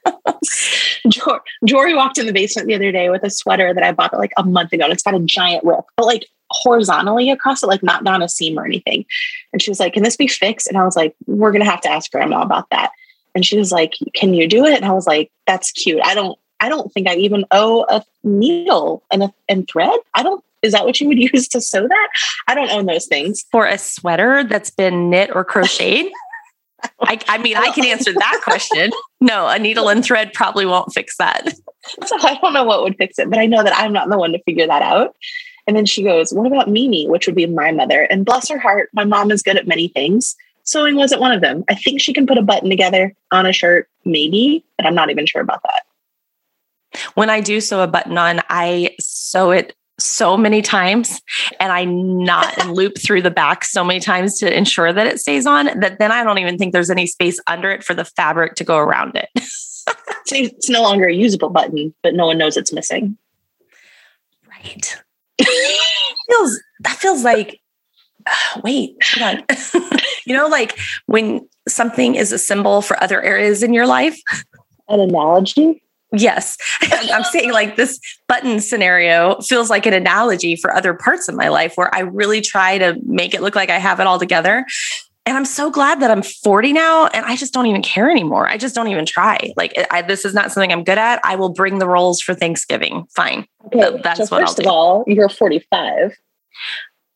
Jory 1.65 1.93
walked 1.93 2.17
in 2.17 2.25
the 2.25 2.33
basement 2.33 2.67
the 2.67 2.75
other 2.75 2.91
day 2.91 3.09
with 3.09 3.23
a 3.23 3.29
sweater 3.29 3.73
that 3.73 3.83
I 3.83 3.91
bought 3.91 4.13
like 4.13 4.33
a 4.37 4.43
month 4.43 4.73
ago. 4.73 4.85
And 4.85 4.93
it's 4.93 5.03
got 5.03 5.15
a 5.15 5.19
giant 5.19 5.63
rip, 5.63 5.85
but 5.97 6.05
like 6.05 6.27
horizontally 6.49 7.29
across 7.29 7.63
it, 7.63 7.67
like 7.67 7.83
not 7.83 8.03
down 8.03 8.21
a 8.21 8.29
seam 8.29 8.57
or 8.57 8.65
anything. 8.65 9.05
And 9.51 9.61
she 9.61 9.71
was 9.71 9.79
like, 9.79 9.93
Can 9.93 10.03
this 10.03 10.17
be 10.17 10.27
fixed? 10.27 10.67
And 10.67 10.77
I 10.77 10.83
was 10.83 10.95
like, 10.95 11.15
We're 11.25 11.51
to 11.51 11.63
have 11.63 11.81
to 11.81 11.89
ask 11.89 12.11
grandma 12.11 12.41
about 12.41 12.69
that. 12.71 12.91
And 13.33 13.45
she 13.45 13.57
was 13.57 13.71
like, 13.71 13.93
Can 14.13 14.33
you 14.33 14.47
do 14.47 14.65
it? 14.65 14.75
And 14.75 14.85
I 14.85 14.91
was 14.91 15.07
like, 15.07 15.31
That's 15.47 15.71
cute. 15.71 16.01
I 16.03 16.15
don't, 16.15 16.37
I 16.59 16.69
don't 16.69 16.91
think 16.93 17.07
I 17.07 17.15
even 17.15 17.45
owe 17.51 17.85
a 17.89 18.03
needle 18.23 19.03
and 19.11 19.23
a 19.23 19.33
and 19.49 19.67
thread. 19.67 19.97
I 20.13 20.23
don't, 20.23 20.43
is 20.61 20.71
that 20.71 20.85
what 20.85 20.99
you 20.99 21.07
would 21.07 21.19
use 21.33 21.47
to 21.49 21.61
sew 21.61 21.87
that? 21.87 22.07
I 22.47 22.55
don't 22.55 22.71
own 22.71 22.85
those 22.85 23.07
things. 23.07 23.45
For 23.51 23.65
a 23.65 23.77
sweater 23.77 24.43
that's 24.43 24.69
been 24.69 25.09
knit 25.09 25.29
or 25.33 25.43
crocheted? 25.43 26.11
I, 27.01 27.19
I, 27.27 27.37
mean, 27.37 27.57
I 27.57 27.71
can 27.71 27.85
answer 27.85 28.13
that 28.13 28.41
question. 28.43 28.91
No, 29.21 29.47
a 29.47 29.59
needle 29.59 29.89
and 29.89 30.03
thread 30.03 30.33
probably 30.33 30.65
won't 30.65 30.93
fix 30.93 31.17
that. 31.17 31.55
So 32.05 32.17
I 32.21 32.37
don't 32.41 32.53
know 32.53 32.63
what 32.63 32.83
would 32.83 32.97
fix 32.97 33.19
it, 33.19 33.29
but 33.29 33.39
I 33.39 33.45
know 33.45 33.63
that 33.63 33.77
I'm 33.77 33.93
not 33.93 34.09
the 34.09 34.17
one 34.17 34.31
to 34.31 34.43
figure 34.43 34.67
that 34.67 34.81
out. 34.81 35.15
And 35.67 35.75
then 35.75 35.85
she 35.85 36.03
goes, 36.03 36.31
What 36.31 36.47
about 36.47 36.69
Mimi, 36.69 37.07
which 37.07 37.25
would 37.25 37.35
be 37.35 37.45
my 37.45 37.71
mother? 37.71 38.01
And 38.01 38.25
bless 38.25 38.49
her 38.49 38.59
heart, 38.59 38.89
my 38.93 39.03
mom 39.03 39.31
is 39.31 39.41
good 39.41 39.57
at 39.57 39.67
many 39.67 39.87
things. 39.87 40.35
Sewing 40.63 40.95
wasn't 40.95 41.21
one 41.21 41.31
of 41.31 41.41
them. 41.41 41.63
I 41.69 41.75
think 41.75 42.01
she 42.01 42.13
can 42.13 42.25
put 42.25 42.37
a 42.37 42.41
button 42.41 42.69
together 42.69 43.13
on 43.31 43.45
a 43.45 43.53
shirt, 43.53 43.88
maybe, 44.03 44.63
but 44.77 44.88
I'm 44.88 44.95
not 44.95 45.11
even 45.11 45.25
sure 45.27 45.41
about 45.41 45.61
that. 45.63 45.83
When 47.13 47.29
I 47.29 47.41
do 47.41 47.61
sew 47.61 47.81
a 47.81 47.88
button 47.88 48.17
on, 48.17 48.41
I 48.49 48.95
sew 48.99 49.51
it 49.51 49.75
so 49.97 50.36
many 50.36 50.62
times 50.62 51.21
and 51.59 51.71
I 51.71 51.86
knot 51.86 52.57
and 52.57 52.71
loop 52.75 52.94
through 53.01 53.21
the 53.21 53.31
back 53.31 53.63
so 53.63 53.83
many 53.83 54.00
times 54.00 54.38
to 54.39 54.56
ensure 54.56 54.92
that 54.92 55.07
it 55.07 55.19
stays 55.19 55.45
on 55.45 55.65
that 55.80 56.00
then 56.00 56.12
I 56.12 56.24
don't 56.24 56.38
even 56.38 56.57
think 56.57 56.74
there's 56.74 56.89
any 56.89 57.07
space 57.07 57.39
under 57.47 57.71
it 57.71 57.83
for 57.83 57.94
the 57.94 58.06
fabric 58.06 58.56
to 58.56 58.63
go 58.63 58.77
around 58.77 59.15
it. 59.15 59.30
it's 60.31 60.69
no 60.69 60.81
longer 60.81 61.06
a 61.06 61.13
usable 61.13 61.50
button, 61.50 61.94
but 62.03 62.13
no 62.13 62.25
one 62.25 62.38
knows 62.38 62.57
it's 62.57 62.74
missing. 62.74 63.18
Right 64.50 65.01
feels 66.27 66.59
that 66.81 66.98
feels 66.98 67.24
like 67.24 67.62
uh, 68.25 68.62
wait, 68.63 68.95
hold 69.03 69.39
on. 69.39 70.00
you 70.25 70.36
know, 70.36 70.48
like 70.48 70.77
when 71.06 71.48
something 71.68 72.15
is 72.15 72.31
a 72.31 72.39
symbol 72.39 72.81
for 72.81 73.01
other 73.01 73.22
areas 73.22 73.63
in 73.63 73.74
your 73.74 73.88
life. 73.88 74.19
An 74.88 75.00
analogy? 75.00 75.81
Yes. 76.12 76.57
I'm 76.81 77.24
saying 77.24 77.51
like 77.51 77.75
this 77.75 78.00
button 78.27 78.59
scenario 78.59 79.39
feels 79.41 79.69
like 79.69 79.85
an 79.85 79.93
analogy 79.93 80.55
for 80.55 80.74
other 80.74 80.93
parts 80.93 81.27
of 81.27 81.35
my 81.35 81.50
life 81.50 81.74
where 81.75 81.93
I 81.93 82.01
really 82.01 82.41
try 82.41 82.77
to 82.77 82.95
make 83.03 83.33
it 83.33 83.41
look 83.41 83.55
like 83.55 83.69
I 83.69 83.79
have 83.79 84.00
it 84.00 84.07
all 84.07 84.19
together. 84.19 84.65
And 85.27 85.35
I'm 85.35 85.45
so 85.45 85.71
glad 85.71 86.01
that 86.01 86.12
I'm 86.12 86.21
40 86.21 86.71
now 86.71 87.07
and 87.07 87.25
I 87.25 87.35
just 87.35 87.51
don't 87.51 87.65
even 87.65 87.81
care 87.81 88.12
anymore. 88.12 88.47
I 88.47 88.57
just 88.57 88.75
don't 88.75 88.89
even 88.89 89.07
try. 89.07 89.53
Like, 89.57 89.74
I, 89.89 90.03
this 90.03 90.24
is 90.24 90.35
not 90.35 90.51
something 90.51 90.71
I'm 90.71 90.83
good 90.83 91.00
at. 91.00 91.19
I 91.24 91.35
will 91.35 91.50
bring 91.50 91.79
the 91.79 91.88
rolls 91.88 92.21
for 92.21 92.35
Thanksgiving. 92.35 93.05
Fine. 93.15 93.47
Okay, 93.65 94.00
that's 94.03 94.29
so 94.29 94.35
what 94.35 94.41
first 94.43 94.59
I'll 94.59 94.63
do. 94.63 94.69
of 94.69 94.74
all, 94.74 95.03
you're 95.07 95.29
45. 95.29 96.15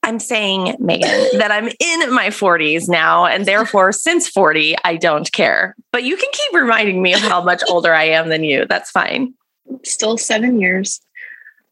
I'm 0.10 0.20
saying, 0.20 0.76
Megan, 0.80 1.38
that 1.40 1.52
I'm 1.52 1.68
in 1.68 2.14
my 2.14 2.28
40s 2.28 2.90
now. 2.90 3.26
And 3.26 3.46
therefore, 3.46 3.92
since 3.92 4.28
40, 4.28 4.76
I 4.84 4.96
don't 4.98 5.32
care. 5.32 5.76
But 5.92 6.04
you 6.04 6.18
can 6.18 6.30
keep 6.32 6.54
reminding 6.54 7.02
me 7.02 7.14
of 7.14 7.22
how 7.22 7.44
much 7.44 7.62
older 7.70 7.94
I 7.94 8.06
am 8.06 8.30
than 8.30 8.44
you. 8.44 8.66
That's 8.68 8.92
fine. 8.92 9.34
Still 9.84 10.18
seven 10.18 10.60
years. 10.60 11.00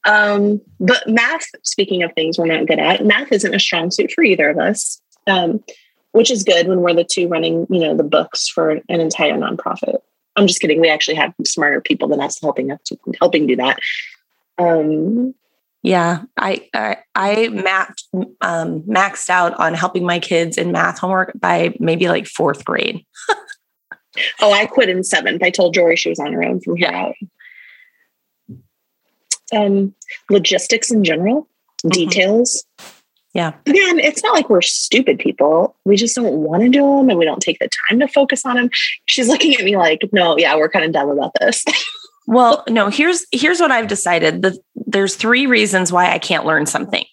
Um, 0.06 0.62
but 0.79 1.08
math, 1.08 1.48
speaking 1.63 2.03
of 2.03 2.13
things 2.13 2.38
we're 2.38 2.46
not 2.46 2.67
good 2.67 2.79
at, 2.79 3.03
math 3.03 3.32
isn't 3.32 3.53
a 3.53 3.60
strong 3.60 3.91
suit 3.91 4.12
for 4.12 4.24
either 4.24 4.50
of 4.50 4.60
us. 4.60 5.01
Um, 5.25 5.63
which 6.13 6.32
is 6.32 6.44
good 6.44 6.67
when 6.67 6.82
we're 6.82 6.94
the 6.94 7.03
two 7.03 7.27
running, 7.27 7.67
you 7.70 7.79
know, 7.79 7.96
the 7.96 8.03
books 8.03 8.48
for 8.48 8.72
an 8.72 8.82
entire 8.88 9.34
nonprofit. 9.34 9.98
I'm 10.36 10.48
just 10.48 10.62
kidding. 10.62 10.79
We 10.79 10.89
actually 10.89 11.15
have 11.15 11.34
smarter 11.46 11.82
people 11.82 12.08
than 12.08 12.22
us 12.22 12.39
helping 12.41 12.72
us 12.72 12.79
helping 13.20 13.48
do 13.48 13.56
that. 13.58 13.79
Um, 14.58 15.36
yeah, 15.88 16.24
I 16.36 16.67
I, 16.74 16.98
I 17.15 17.48
mapped, 17.48 18.03
um, 18.41 18.82
maxed 18.82 19.29
out 19.29 19.53
on 19.58 19.74
helping 19.74 20.06
my 20.06 20.20
kids 20.20 20.58
in 20.58 20.74
math 20.74 21.00
homework 21.00 21.32
by 21.39 21.75
maybe 21.79 22.10
like 22.10 22.27
fourth 22.27 22.65
grade. 22.65 23.06
oh, 24.41 24.51
I 24.51 24.65
quit 24.65 24.89
in 24.89 25.06
seventh. 25.06 25.41
I 25.41 25.50
told 25.50 25.74
Jory 25.74 25.96
she 25.96 26.10
was 26.10 26.20
on 26.20 26.34
her 26.34 26.44
own 26.44 26.60
from 26.60 26.75
here 26.75 26.91
out. 26.91 27.15
Um, 29.53 29.96
logistics 30.29 30.91
in 30.91 31.06
general, 31.06 31.44
mm-hmm. 31.44 31.89
details. 31.89 32.65
Yeah. 33.34 33.53
Again, 33.65 34.00
it's 34.00 34.22
not 34.24 34.34
like 34.34 34.50
we're 34.50 34.62
stupid 34.62 35.20
people. 35.20 35.77
We 35.86 35.96
just 35.96 36.17
don't 36.17 36.34
want 36.34 36.63
to 36.63 36.70
do 36.70 36.82
them 36.82 37.10
and 37.10 37.17
we 37.17 37.24
don't 37.24 37.41
take 37.41 37.60
the 37.60 37.70
time 37.88 38.01
to 38.01 38.10
focus 38.10 38.46
on 38.46 38.58
them. 38.58 38.70
She's 39.06 39.29
looking 39.29 39.56
at 39.56 39.63
me 39.63 39.77
like, 39.77 40.01
no, 40.12 40.38
yeah, 40.38 40.58
we're 40.58 40.70
kind 40.70 40.84
of 40.84 40.91
dumb 40.91 41.10
about 41.10 41.32
this. 41.39 41.63
well, 42.27 42.65
no, 42.67 42.89
here's 42.89 43.25
here's 43.32 43.62
what 43.62 43.72
I've 43.72 43.88
decided. 43.88 44.41
The, 44.41 44.60
there's 44.88 45.15
three 45.15 45.46
reasons 45.46 45.91
why 45.91 46.12
I 46.12 46.17
can't 46.17 46.46
learn 46.46 46.65
something. 46.65 47.06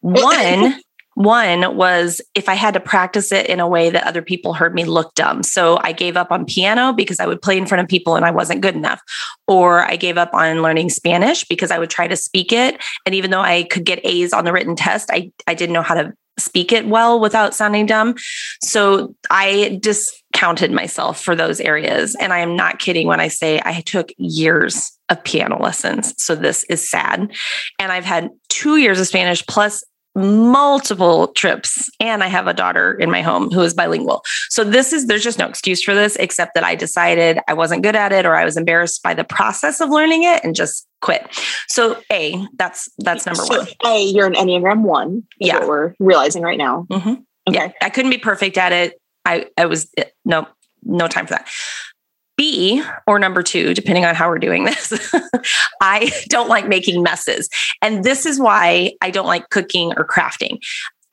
One, 0.00 0.80
One 1.16 1.74
was 1.74 2.20
if 2.34 2.46
I 2.46 2.52
had 2.52 2.74
to 2.74 2.80
practice 2.80 3.32
it 3.32 3.46
in 3.46 3.58
a 3.58 3.66
way 3.66 3.88
that 3.88 4.06
other 4.06 4.20
people 4.20 4.52
heard 4.52 4.74
me 4.74 4.84
look 4.84 5.14
dumb. 5.14 5.42
So 5.42 5.78
I 5.80 5.92
gave 5.92 6.14
up 6.14 6.30
on 6.30 6.44
piano 6.44 6.92
because 6.92 7.18
I 7.18 7.26
would 7.26 7.40
play 7.40 7.56
in 7.56 7.64
front 7.64 7.80
of 7.80 7.88
people 7.88 8.16
and 8.16 8.26
I 8.26 8.30
wasn't 8.30 8.60
good 8.60 8.74
enough. 8.74 9.00
Or 9.48 9.80
I 9.80 9.96
gave 9.96 10.18
up 10.18 10.34
on 10.34 10.60
learning 10.60 10.90
Spanish 10.90 11.42
because 11.44 11.70
I 11.70 11.78
would 11.78 11.88
try 11.88 12.06
to 12.06 12.16
speak 12.16 12.52
it. 12.52 12.82
And 13.06 13.14
even 13.14 13.30
though 13.30 13.40
I 13.40 13.62
could 13.62 13.86
get 13.86 14.04
A's 14.04 14.34
on 14.34 14.44
the 14.44 14.52
written 14.52 14.76
test, 14.76 15.08
I, 15.10 15.32
I 15.46 15.54
didn't 15.54 15.72
know 15.72 15.80
how 15.80 15.94
to 15.94 16.12
speak 16.38 16.70
it 16.70 16.86
well 16.86 17.18
without 17.18 17.54
sounding 17.54 17.86
dumb. 17.86 18.14
So 18.62 19.14
I 19.30 19.80
discounted 20.36 20.70
myself 20.70 21.22
for 21.22 21.34
those 21.34 21.60
areas. 21.60 22.14
And 22.20 22.32
I 22.32 22.38
am 22.38 22.56
not 22.56 22.78
kidding 22.78 23.06
when 23.06 23.20
I 23.20 23.28
say 23.28 23.60
I 23.64 23.80
took 23.80 24.10
years 24.18 24.92
of 25.08 25.22
piano 25.24 25.60
lessons. 25.60 26.14
So 26.22 26.34
this 26.34 26.64
is 26.64 26.88
sad. 26.88 27.32
And 27.78 27.92
I've 27.92 28.04
had 28.04 28.28
two 28.48 28.76
years 28.76 29.00
of 29.00 29.06
Spanish 29.06 29.44
plus 29.46 29.82
multiple 30.18 31.28
trips 31.34 31.90
and 32.00 32.24
i 32.24 32.26
have 32.26 32.46
a 32.46 32.54
daughter 32.54 32.94
in 32.94 33.10
my 33.10 33.20
home 33.20 33.50
who 33.50 33.60
is 33.60 33.74
bilingual 33.74 34.24
so 34.48 34.64
this 34.64 34.90
is 34.90 35.08
there's 35.08 35.22
just 35.22 35.38
no 35.38 35.46
excuse 35.46 35.82
for 35.82 35.94
this 35.94 36.16
except 36.16 36.54
that 36.54 36.64
i 36.64 36.74
decided 36.74 37.38
i 37.48 37.52
wasn't 37.52 37.82
good 37.82 37.94
at 37.94 38.12
it 38.12 38.24
or 38.24 38.34
i 38.34 38.42
was 38.42 38.56
embarrassed 38.56 39.02
by 39.02 39.12
the 39.12 39.24
process 39.24 39.78
of 39.78 39.90
learning 39.90 40.22
it 40.22 40.42
and 40.42 40.54
just 40.54 40.88
quit 41.02 41.28
so 41.68 42.00
a 42.10 42.42
that's 42.56 42.88
that's 43.00 43.26
number 43.26 43.42
so 43.42 43.58
one 43.58 43.66
a 43.84 44.04
you're 44.06 44.26
an 44.26 44.32
enneagram 44.32 44.80
one 44.80 45.22
yeah 45.38 45.62
we're 45.66 45.92
realizing 45.98 46.42
right 46.42 46.56
now 46.56 46.86
mm-hmm. 46.88 47.10
okay. 47.46 47.66
yeah 47.66 47.68
i 47.82 47.90
couldn't 47.90 48.10
be 48.10 48.16
perfect 48.16 48.56
at 48.56 48.72
it 48.72 48.98
i 49.26 49.46
i 49.58 49.66
was 49.66 49.92
no 50.24 50.46
no 50.82 51.08
time 51.08 51.26
for 51.26 51.34
that 51.34 51.48
B 52.36 52.82
or 53.06 53.18
number 53.18 53.42
two, 53.42 53.72
depending 53.72 54.04
on 54.04 54.14
how 54.14 54.28
we're 54.28 54.38
doing 54.38 54.64
this, 54.64 54.92
I 55.80 56.12
don't 56.28 56.48
like 56.48 56.68
making 56.68 57.02
messes. 57.02 57.48
And 57.80 58.04
this 58.04 58.26
is 58.26 58.38
why 58.38 58.92
I 59.00 59.10
don't 59.10 59.26
like 59.26 59.48
cooking 59.48 59.94
or 59.96 60.06
crafting. 60.06 60.58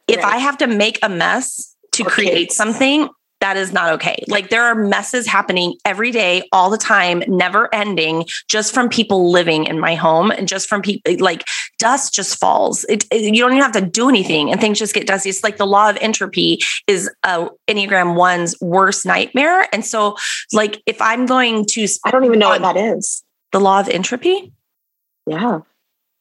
If 0.07 0.17
right. 0.17 0.33
I 0.33 0.37
have 0.37 0.57
to 0.57 0.67
make 0.67 0.99
a 1.01 1.07
mess 1.07 1.75
to 1.93 2.03
okay. 2.03 2.11
create 2.11 2.51
something, 2.51 3.07
that 3.43 3.57
is 3.57 3.73
not 3.73 3.91
okay. 3.91 4.23
Like 4.29 4.49
there 4.49 4.63
are 4.63 4.73
messes 4.73 5.27
happening 5.27 5.75
every 5.83 6.11
day, 6.11 6.47
all 6.53 6.69
the 6.69 6.77
time, 6.77 7.23
never 7.27 7.67
ending, 7.75 8.25
just 8.47 8.73
from 8.73 8.87
people 8.87 9.29
living 9.29 9.65
in 9.65 9.81
my 9.81 9.95
home 9.95 10.31
and 10.31 10.47
just 10.47 10.69
from 10.69 10.81
people 10.81 11.17
like 11.19 11.43
dust 11.77 12.13
just 12.13 12.39
falls. 12.39 12.85
It, 12.85 13.03
it, 13.11 13.35
you 13.35 13.41
don't 13.41 13.51
even 13.51 13.61
have 13.61 13.73
to 13.73 13.81
do 13.81 14.07
anything 14.07 14.49
and 14.49 14.61
things 14.61 14.79
just 14.79 14.93
get 14.93 15.07
dusty. 15.07 15.29
It's 15.29 15.43
like 15.43 15.57
the 15.57 15.67
law 15.67 15.89
of 15.89 15.97
entropy 15.99 16.59
is 16.87 17.11
uh, 17.23 17.49
Enneagram 17.67 18.15
one's 18.15 18.55
worst 18.61 19.05
nightmare. 19.05 19.67
And 19.73 19.83
so, 19.83 20.15
like, 20.53 20.81
if 20.85 21.01
I'm 21.01 21.25
going 21.25 21.65
to, 21.71 21.85
I 22.05 22.11
don't 22.11 22.23
even 22.23 22.39
know 22.39 22.47
what 22.47 22.61
that 22.61 22.77
is. 22.77 23.23
The 23.51 23.59
law 23.59 23.81
of 23.81 23.89
entropy. 23.89 24.53
Yeah. 25.27 25.59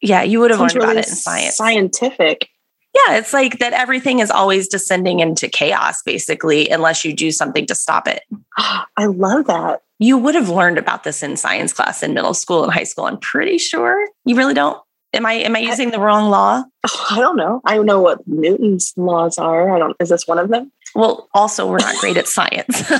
Yeah, 0.00 0.22
you 0.24 0.40
would 0.40 0.50
have 0.50 0.58
learned 0.58 0.74
really 0.74 0.86
about 0.86 0.96
it 0.96 1.08
in 1.08 1.14
science. 1.14 1.56
Scientific. 1.56 2.48
Yeah, 2.94 3.16
it's 3.16 3.32
like 3.32 3.58
that 3.58 3.72
everything 3.72 4.18
is 4.18 4.30
always 4.30 4.68
descending 4.68 5.20
into 5.20 5.48
chaos, 5.48 6.02
basically, 6.02 6.68
unless 6.68 7.04
you 7.04 7.14
do 7.14 7.30
something 7.30 7.66
to 7.66 7.74
stop 7.74 8.06
it. 8.06 8.22
I 8.58 9.06
love 9.06 9.46
that. 9.46 9.82
You 9.98 10.18
would 10.18 10.34
have 10.34 10.48
learned 10.48 10.78
about 10.78 11.04
this 11.04 11.22
in 11.22 11.36
science 11.36 11.72
class 11.72 12.02
in 12.02 12.12
middle 12.12 12.34
school 12.34 12.64
and 12.64 12.72
high 12.72 12.84
school. 12.84 13.04
I'm 13.04 13.18
pretty 13.18 13.58
sure. 13.58 14.06
You 14.24 14.36
really 14.36 14.54
don't? 14.54 14.78
Am 15.14 15.26
I 15.26 15.34
am 15.34 15.54
I 15.56 15.60
using 15.60 15.88
I, 15.88 15.90
the 15.92 16.00
wrong 16.00 16.30
law? 16.30 16.64
I 17.10 17.18
don't 17.18 17.36
know. 17.36 17.60
I 17.64 17.76
don't 17.76 17.86
know 17.86 18.00
what 18.00 18.26
Newton's 18.26 18.92
laws 18.96 19.38
are. 19.38 19.74
I 19.74 19.78
don't 19.78 19.96
is 20.00 20.08
this 20.08 20.26
one 20.26 20.38
of 20.38 20.48
them? 20.48 20.72
Well, 20.94 21.28
also 21.34 21.70
we're 21.70 21.78
not 21.78 21.96
great 21.96 22.16
at 22.16 22.28
science. 22.28 22.90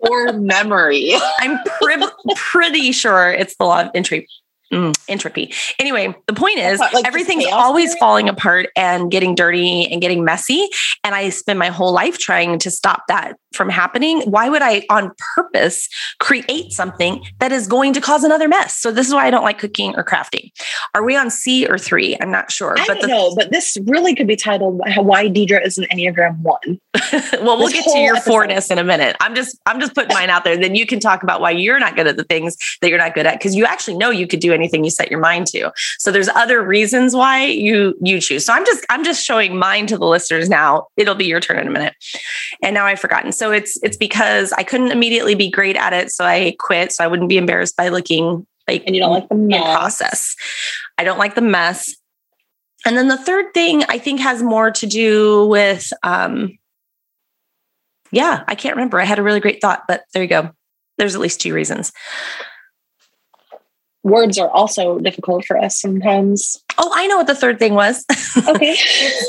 or 0.00 0.32
memory. 0.34 1.14
I'm 1.40 1.58
pre- 1.80 2.06
pretty 2.36 2.92
sure 2.92 3.32
it's 3.32 3.56
the 3.56 3.64
law 3.64 3.82
of 3.82 3.90
entropy 3.94 4.28
Mm, 4.72 4.96
entropy. 5.08 5.54
Anyway, 5.78 6.12
the 6.26 6.32
point 6.32 6.58
is 6.58 6.80
like 6.80 7.06
everything's 7.06 7.46
always 7.46 7.90
theory? 7.90 8.00
falling 8.00 8.28
apart 8.28 8.70
and 8.74 9.12
getting 9.12 9.36
dirty 9.36 9.86
and 9.86 10.00
getting 10.00 10.24
messy. 10.24 10.68
And 11.04 11.14
I 11.14 11.28
spend 11.28 11.60
my 11.60 11.68
whole 11.68 11.92
life 11.92 12.18
trying 12.18 12.58
to 12.58 12.70
stop 12.70 13.04
that 13.06 13.36
from 13.54 13.68
happening. 13.68 14.22
Why 14.22 14.48
would 14.48 14.62
I, 14.62 14.84
on 14.90 15.12
purpose, 15.36 15.88
create 16.18 16.72
something 16.72 17.24
that 17.38 17.52
is 17.52 17.68
going 17.68 17.92
to 17.92 18.00
cause 18.00 18.24
another 18.24 18.48
mess? 18.48 18.76
So 18.76 18.90
this 18.90 19.06
is 19.06 19.14
why 19.14 19.26
I 19.26 19.30
don't 19.30 19.44
like 19.44 19.60
cooking 19.60 19.94
or 19.94 20.02
crafting. 20.02 20.50
Are 20.96 21.04
we 21.04 21.14
on 21.14 21.30
C 21.30 21.64
or 21.64 21.78
three? 21.78 22.16
I'm 22.20 22.32
not 22.32 22.50
sure. 22.50 22.76
I 22.76 22.84
but 22.88 22.94
don't 22.94 23.02
the, 23.02 23.06
know, 23.08 23.34
but 23.36 23.52
this 23.52 23.78
really 23.86 24.16
could 24.16 24.26
be 24.26 24.36
titled 24.36 24.80
"Why 24.96 25.28
Deedra 25.28 25.64
is 25.64 25.78
an 25.78 25.86
Enneagram 25.92 26.40
One." 26.40 26.80
well, 27.34 27.56
we'll 27.56 27.68
this 27.68 27.74
get 27.74 27.84
to 27.92 27.98
your 27.98 28.16
episode. 28.16 28.32
fourness 28.32 28.70
in 28.72 28.78
a 28.78 28.84
minute. 28.84 29.16
I'm 29.20 29.36
just, 29.36 29.60
I'm 29.64 29.78
just 29.78 29.94
putting 29.94 30.12
mine 30.12 30.30
out 30.30 30.42
there. 30.42 30.56
Then 30.56 30.74
you 30.74 30.86
can 30.86 30.98
talk 30.98 31.22
about 31.22 31.40
why 31.40 31.52
you're 31.52 31.78
not 31.78 31.94
good 31.94 32.08
at 32.08 32.16
the 32.16 32.24
things 32.24 32.56
that 32.80 32.88
you're 32.88 32.98
not 32.98 33.14
good 33.14 33.26
at 33.26 33.38
because 33.38 33.54
you 33.54 33.64
actually 33.64 33.96
know 33.96 34.10
you 34.10 34.26
could 34.26 34.40
do 34.40 34.55
anything 34.56 34.84
you 34.84 34.90
set 34.90 35.10
your 35.10 35.20
mind 35.20 35.46
to. 35.48 35.70
So 35.98 36.10
there's 36.10 36.28
other 36.28 36.62
reasons 36.62 37.14
why 37.14 37.44
you 37.44 37.94
you 38.02 38.20
choose. 38.20 38.44
So 38.44 38.52
I'm 38.52 38.66
just, 38.66 38.84
I'm 38.90 39.04
just 39.04 39.24
showing 39.24 39.56
mine 39.56 39.86
to 39.88 39.98
the 39.98 40.06
listeners 40.06 40.48
now. 40.48 40.88
It'll 40.96 41.14
be 41.14 41.26
your 41.26 41.40
turn 41.40 41.58
in 41.58 41.68
a 41.68 41.70
minute. 41.70 41.94
And 42.62 42.74
now 42.74 42.86
I've 42.86 43.00
forgotten. 43.00 43.32
So 43.32 43.52
it's 43.52 43.78
it's 43.82 43.96
because 43.96 44.52
I 44.52 44.62
couldn't 44.62 44.90
immediately 44.90 45.34
be 45.34 45.50
great 45.50 45.76
at 45.76 45.92
it. 45.92 46.10
So 46.10 46.24
I 46.24 46.56
quit. 46.58 46.92
So 46.92 47.04
I 47.04 47.06
wouldn't 47.06 47.28
be 47.28 47.38
embarrassed 47.38 47.76
by 47.76 47.88
looking 47.88 48.46
like 48.68 48.82
and 48.86 48.96
you 48.96 49.00
don't 49.00 49.12
like 49.12 49.28
the 49.28 49.34
mess. 49.34 49.62
process. 49.62 50.36
I 50.98 51.04
don't 51.04 51.18
like 51.18 51.34
the 51.34 51.42
mess. 51.42 51.94
And 52.84 52.96
then 52.96 53.08
the 53.08 53.18
third 53.18 53.52
thing 53.54 53.84
I 53.88 53.98
think 53.98 54.20
has 54.20 54.42
more 54.42 54.70
to 54.72 54.86
do 54.86 55.46
with 55.46 55.92
um 56.02 56.58
yeah, 58.12 58.44
I 58.46 58.54
can't 58.54 58.76
remember. 58.76 59.00
I 59.00 59.04
had 59.04 59.18
a 59.18 59.22
really 59.22 59.40
great 59.40 59.60
thought, 59.60 59.82
but 59.88 60.04
there 60.14 60.22
you 60.22 60.28
go. 60.28 60.50
There's 60.96 61.14
at 61.14 61.20
least 61.20 61.40
two 61.40 61.52
reasons. 61.52 61.92
Words 64.06 64.38
are 64.38 64.48
also 64.50 65.00
difficult 65.00 65.44
for 65.44 65.58
us 65.58 65.80
sometimes. 65.80 66.62
Oh, 66.78 66.92
I 66.94 67.08
know 67.08 67.16
what 67.16 67.26
the 67.26 67.34
third 67.34 67.58
thing 67.58 67.74
was. 67.74 68.04
Okay. 68.46 68.76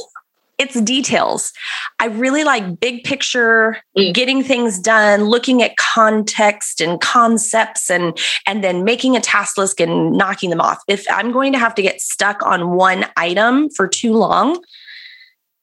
it's 0.60 0.80
details. 0.82 1.52
I 2.00 2.06
really 2.06 2.44
like 2.44 2.80
big 2.80 3.04
picture, 3.04 3.78
mm. 3.98 4.14
getting 4.14 4.44
things 4.44 4.78
done, 4.78 5.24
looking 5.24 5.64
at 5.64 5.78
context 5.78 6.80
and 6.80 7.02
concepts 7.02 7.90
and 7.90 8.16
and 8.46 8.64
then 8.64 8.84
making 8.84 9.16
a 9.16 9.20
task 9.20 9.58
list 9.58 9.82
and 9.82 10.12
knocking 10.12 10.52
them 10.52 10.62
off. 10.62 10.84
If 10.88 11.08
I'm 11.10 11.32
going 11.32 11.54
to 11.54 11.60
have 11.60 11.74
to 11.74 11.82
get 11.82 12.00
stuck 12.00 12.44
on 12.44 12.76
one 12.76 13.08
item 13.18 13.72
for 13.72 13.88
too 13.88 14.14
long, 14.14 14.64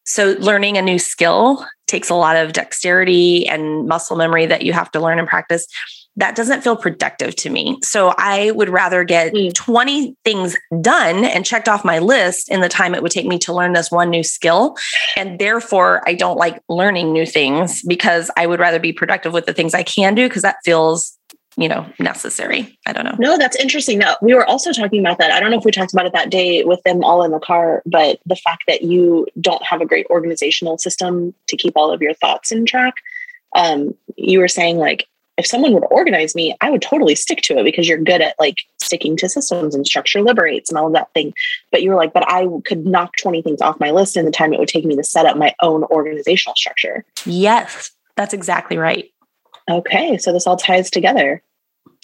so 0.05 0.35
learning 0.41 0.77
a 0.77 0.83
new 0.83 0.99
skill 0.99 1.65
takes 1.87 2.11
a 2.11 2.15
lot 2.15 2.37
of 2.37 2.53
dexterity 2.53 3.47
and 3.49 3.87
muscle 3.87 4.17
memory 4.17 4.47
that 4.47 4.63
you 4.63 4.73
have 4.73 4.91
to 4.93 5.01
learn 5.01 5.19
and 5.19 5.29
practice 5.29 5.67
that 6.17 6.37
doesn't 6.37 6.63
feel 6.63 6.77
productive 6.77 7.35
to 7.35 7.51
me. 7.51 7.79
So 7.83 8.15
I 8.17 8.53
would 8.53 8.69
rather 8.69 9.05
get 9.05 9.33
mm. 9.33 9.53
20 9.53 10.17
things 10.25 10.57
done 10.81 11.25
and 11.25 11.45
checked 11.45 11.69
off 11.69 11.85
my 11.85 11.99
list 11.99 12.49
in 12.51 12.61
the 12.61 12.69
time 12.69 12.95
it 12.95 13.03
would 13.03 13.11
take 13.11 13.27
me 13.27 13.39
to 13.41 13.53
learn 13.53 13.73
this 13.73 13.91
one 13.91 14.11
new 14.11 14.23
skill. 14.23 14.77
And 15.17 15.39
therefore, 15.39 16.03
I 16.07 16.15
don't 16.15 16.39
like 16.39 16.63
learning 16.69 17.13
new 17.13 17.27
things 17.27 17.83
because 17.83 18.31
I 18.37 18.47
would 18.47 18.61
rather 18.61 18.79
be 18.79 18.93
productive 18.93 19.33
with 19.33 19.47
the 19.47 19.53
things 19.53 19.75
I 19.75 19.83
can 19.83 20.15
do 20.15 20.29
because 20.29 20.43
that 20.43 20.57
feels 20.65 21.19
you 21.57 21.69
know 21.69 21.87
necessary 21.99 22.77
i 22.87 22.93
don't 22.93 23.05
know 23.05 23.17
no 23.19 23.39
that's 23.39 23.57
interesting 23.57 23.99
now 23.99 24.17
we 24.21 24.35
were 24.35 24.47
also 24.47 24.73
talking 24.73 25.01
about 25.01 25.19
that 25.19 25.31
i 25.31 25.41
don't 25.41 25.51
know 25.51 25.59
if 25.59 25.65
we 25.65 25.71
talked 25.71 25.93
about 25.93 26.07
it 26.07 26.13
that 26.13 26.31
day 26.31 26.65
with 26.65 26.83
them 26.83 27.05
all 27.05 27.23
in 27.23 27.31
the 27.31 27.41
car 27.41 27.83
but 27.87 28.19
the 28.27 28.37
fact 28.37 28.65
that 28.67 28.83
you 28.83 29.27
don't 29.41 29.63
have 29.63 29.81
a 29.81 29.87
great 29.87 30.07
organizational 30.11 30.79
system 30.79 31.35
to 31.47 31.57
keep 31.57 31.75
all 31.77 31.93
of 31.93 32.03
your 32.03 32.15
thoughts 32.15 32.51
in 32.51 32.67
track 32.67 32.95
um, 33.57 33.95
you 34.17 34.41
were 34.41 34.49
saying 34.49 34.79
like 34.79 35.07
if 35.37 35.47
someone 35.47 35.73
would 35.73 35.87
organize 35.91 36.35
me, 36.35 36.57
I 36.61 36.71
would 36.71 36.83
totally 36.83 37.15
stick 37.15 37.43
to 37.43 37.59
it 37.59 37.65
because 37.65 37.89
you're 37.89 37.99
good 37.99 38.21
at 38.21 38.37
like 38.39 38.63
sticking 38.81 39.17
to 39.17 39.29
systems 39.29 39.75
and 39.75 39.87
structure 39.87 40.23
liberates 40.23 40.71
and 40.71 40.79
all 40.79 40.87
of 40.87 40.93
that 40.93 41.13
thing. 41.13 41.35
But 41.73 41.83
you 41.83 41.91
were 41.91 41.97
like, 41.97 42.13
but 42.13 42.29
I 42.29 42.47
could 42.65 42.87
knock 42.87 43.17
20 43.21 43.43
things 43.43 43.61
off 43.61 43.81
my 43.81 43.91
list 43.91 44.17
in 44.17 44.27
the 44.27 44.31
time 44.31 44.53
it 44.53 44.61
would 44.61 44.69
take 44.69 44.85
me 44.85 44.97
to 44.97 45.05
set 45.05 45.27
up 45.27 45.37
my 45.37 45.55
own 45.61 45.85
organizational 45.85 46.55
structure. 46.55 47.05
Yes, 47.25 47.91
that's 48.17 48.35
exactly 48.35 48.77
right. 48.77 49.11
Okay. 49.71 50.19
So 50.19 50.33
this 50.33 50.47
all 50.47 50.57
ties 50.57 50.91
together. 50.91 51.43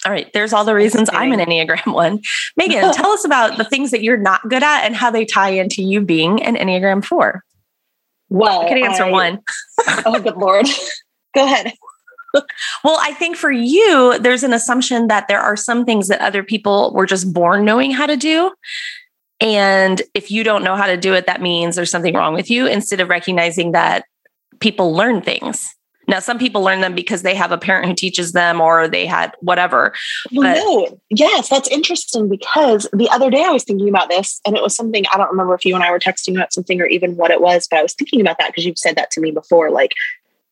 All 0.07 0.12
right. 0.12 0.33
There's 0.33 0.52
all 0.52 0.64
the 0.64 0.75
reasons 0.75 1.11
I'm 1.12 1.33
an 1.33 1.40
Enneagram 1.40 1.93
one. 1.93 2.21
Megan, 2.57 2.93
tell 2.93 3.11
us 3.11 3.25
about 3.25 3.59
the 3.59 3.64
things 3.64 3.90
that 3.90 4.02
you're 4.02 4.17
not 4.17 4.49
good 4.49 4.62
at 4.62 4.85
and 4.85 4.97
how 4.97 5.11
they 5.11 5.25
tie 5.25 5.50
into 5.50 5.83
you 5.83 6.00
being 6.00 6.43
an 6.43 6.57
Enneagram 6.57 7.05
four. 7.05 7.45
Well, 8.31 8.62
I 8.62 8.69
can 8.69 8.83
answer 8.83 9.05
I, 9.05 9.11
one. 9.11 9.43
oh, 10.07 10.19
good 10.21 10.37
Lord. 10.37 10.67
Go 11.35 11.45
ahead 11.45 11.75
well, 12.33 12.99
I 13.00 13.12
think 13.14 13.37
for 13.37 13.50
you, 13.50 14.19
there's 14.19 14.43
an 14.43 14.52
assumption 14.52 15.09
that 15.09 15.29
there 15.29 15.40
are 15.40 15.57
some 15.57 15.85
things 15.85 16.09
that 16.09 16.21
other 16.21 16.43
people 16.43 16.93
were 16.95 17.07
just 17.07 17.33
born 17.33 17.64
knowing 17.64 17.90
how 17.90 18.07
to 18.07 18.17
do. 18.17 18.52
And 19.40 20.02
if 20.14 20.31
you 20.31 20.45
don't 20.45 20.64
know 20.64 20.76
how 20.76 20.87
to 20.87 20.97
do 20.97 21.14
it, 21.14 21.26
that 21.26 21.40
means 21.40 21.76
there's 21.76 21.90
something 21.90 22.14
wrong 22.14 22.35
with 22.35 22.50
you 22.50 22.67
instead 22.67 23.00
of 23.00 23.09
recognizing 23.09 23.73
that 23.73 24.05
people 24.61 24.93
learn 24.93 25.23
things. 25.23 25.75
Now, 26.11 26.19
some 26.19 26.40
people 26.40 26.61
learn 26.62 26.81
them 26.81 26.97
because 26.97 27.23
they 27.23 27.37
have 27.37 27.52
a 27.52 27.57
parent 27.57 27.87
who 27.87 27.95
teaches 27.95 28.33
them 28.33 28.61
or 28.61 28.88
they 28.88 29.07
had 29.07 29.33
whatever. 29.38 29.95
Well, 30.33 30.57
no, 30.57 31.00
yes, 31.09 31.49
that's 31.49 31.69
interesting 31.69 32.29
because 32.29 32.88
the 32.93 33.09
other 33.11 33.31
day 33.31 33.45
I 33.45 33.50
was 33.50 33.62
thinking 33.62 33.88
about 33.88 34.09
this 34.09 34.40
and 34.45 34.57
it 34.57 34.62
was 34.62 34.75
something 34.75 35.05
I 35.07 35.17
don't 35.17 35.31
remember 35.31 35.55
if 35.55 35.64
you 35.64 35.76
and 35.76 35.85
I 35.85 35.90
were 35.93 36.00
texting 36.00 36.35
about 36.35 36.52
something 36.52 36.81
or 36.81 36.87
even 36.87 37.17
what 37.17 37.31
it 37.31 37.40
was, 37.40 37.69
but 37.71 37.79
I 37.79 37.83
was 37.85 37.95
thinking 37.95 38.21
about 38.21 38.38
that 38.38 38.49
because 38.49 38.67
you've 38.67 38.76
said 38.76 38.97
that 38.97 39.12
to 39.12 39.21
me 39.21 39.31
before. 39.31 39.71
Like, 39.71 39.95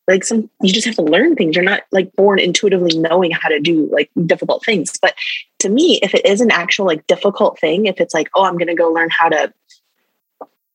like 0.07 0.23
some 0.23 0.49
you 0.63 0.73
just 0.73 0.87
have 0.87 0.95
to 0.95 1.03
learn 1.03 1.35
things 1.35 1.55
you're 1.55 1.65
not 1.65 1.83
like 1.93 2.11
born 2.17 2.39
intuitively 2.39 2.97
knowing 2.99 3.31
how 3.31 3.49
to 3.49 3.61
do 3.61 3.91
like 3.93 4.11
difficult 4.25 4.65
things 4.65 4.99
but 5.03 5.15
to 5.59 5.69
me 5.69 6.01
if 6.03 6.15
it 6.15 6.25
is 6.25 6.41
an 6.41 6.51
actual 6.51 6.87
like 6.87 7.07
difficult 7.07 7.61
thing 7.61 7.85
if 7.85 8.01
it's 8.01 8.15
like 8.15 8.31
oh 8.35 8.45
i'm 8.45 8.57
going 8.57 8.69
to 8.69 8.75
go 8.75 8.91
learn 8.91 9.11
how 9.11 9.29
to 9.29 9.53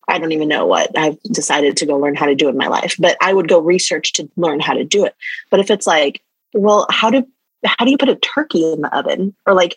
I 0.07 0.19
don't 0.19 0.31
even 0.31 0.47
know 0.47 0.65
what 0.65 0.97
I've 0.97 1.21
decided 1.23 1.77
to 1.77 1.85
go 1.85 1.97
learn 1.97 2.15
how 2.15 2.25
to 2.25 2.35
do 2.35 2.49
in 2.49 2.57
my 2.57 2.67
life, 2.67 2.95
but 2.99 3.17
I 3.21 3.33
would 3.33 3.47
go 3.47 3.59
research 3.59 4.13
to 4.13 4.29
learn 4.35 4.59
how 4.59 4.73
to 4.73 4.83
do 4.83 5.05
it. 5.05 5.15
But 5.49 5.59
if 5.59 5.71
it's 5.71 5.87
like, 5.87 6.21
well, 6.53 6.85
how 6.89 7.09
do 7.09 7.25
how 7.65 7.85
do 7.85 7.91
you 7.91 7.97
put 7.97 8.09
a 8.09 8.15
turkey 8.15 8.71
in 8.71 8.81
the 8.81 8.95
oven? 8.95 9.35
Or 9.45 9.53
like 9.53 9.75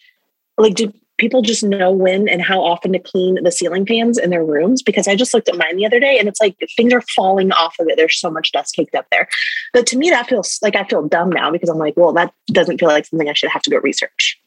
like 0.58 0.74
do 0.74 0.92
people 1.18 1.40
just 1.40 1.62
know 1.62 1.90
when 1.90 2.28
and 2.28 2.42
how 2.42 2.62
often 2.62 2.92
to 2.92 2.98
clean 2.98 3.42
the 3.42 3.52
ceiling 3.52 3.86
fans 3.86 4.18
in 4.18 4.30
their 4.30 4.44
rooms? 4.44 4.82
Because 4.82 5.08
I 5.08 5.14
just 5.14 5.32
looked 5.32 5.48
at 5.48 5.56
mine 5.56 5.76
the 5.76 5.86
other 5.86 6.00
day 6.00 6.18
and 6.18 6.28
it's 6.28 6.40
like 6.40 6.56
things 6.76 6.92
are 6.92 7.02
falling 7.14 7.52
off 7.52 7.76
of 7.78 7.88
it. 7.88 7.96
There's 7.96 8.18
so 8.18 8.30
much 8.30 8.52
dust 8.52 8.74
caked 8.74 8.94
up 8.94 9.06
there. 9.10 9.28
But 9.72 9.86
to 9.88 9.98
me, 9.98 10.10
that 10.10 10.28
feels 10.28 10.58
like 10.62 10.76
I 10.76 10.84
feel 10.84 11.06
dumb 11.06 11.30
now 11.30 11.50
because 11.50 11.68
I'm 11.68 11.78
like, 11.78 11.94
well, 11.96 12.12
that 12.14 12.34
doesn't 12.48 12.78
feel 12.78 12.88
like 12.88 13.06
something 13.06 13.28
I 13.28 13.32
should 13.32 13.50
have 13.50 13.62
to 13.62 13.70
go 13.70 13.78
research. 13.78 14.38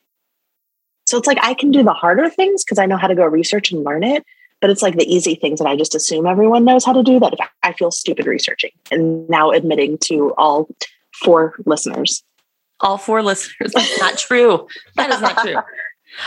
So 1.05 1.17
it's 1.17 1.27
like 1.27 1.39
I 1.41 1.55
can 1.55 1.71
do 1.71 1.81
the 1.81 1.93
harder 1.93 2.29
things 2.29 2.63
because 2.63 2.77
I 2.77 2.85
know 2.85 2.97
how 2.97 3.07
to 3.07 3.15
go 3.15 3.25
research 3.25 3.71
and 3.71 3.83
learn 3.83 4.03
it 4.03 4.23
but 4.61 4.69
it's 4.69 4.81
like 4.81 4.97
the 4.97 5.13
easy 5.13 5.35
things 5.35 5.59
that 5.59 5.67
I 5.67 5.75
just 5.75 5.95
assume 5.95 6.25
everyone 6.25 6.65
knows 6.65 6.85
how 6.85 6.93
to 6.93 7.03
do 7.03 7.19
that 7.19 7.35
I 7.63 7.73
feel 7.73 7.91
stupid 7.91 8.25
researching 8.25 8.71
and 8.91 9.27
now 9.29 9.51
admitting 9.51 9.97
to 10.05 10.33
all 10.37 10.67
four 11.13 11.55
listeners. 11.65 12.23
All 12.81 12.97
four 12.97 13.21
listeners. 13.21 13.71
That's 13.73 13.99
not 13.99 14.17
true. 14.17 14.67
That 14.95 15.09
is 15.11 15.21
not 15.21 15.37
true. 15.39 15.55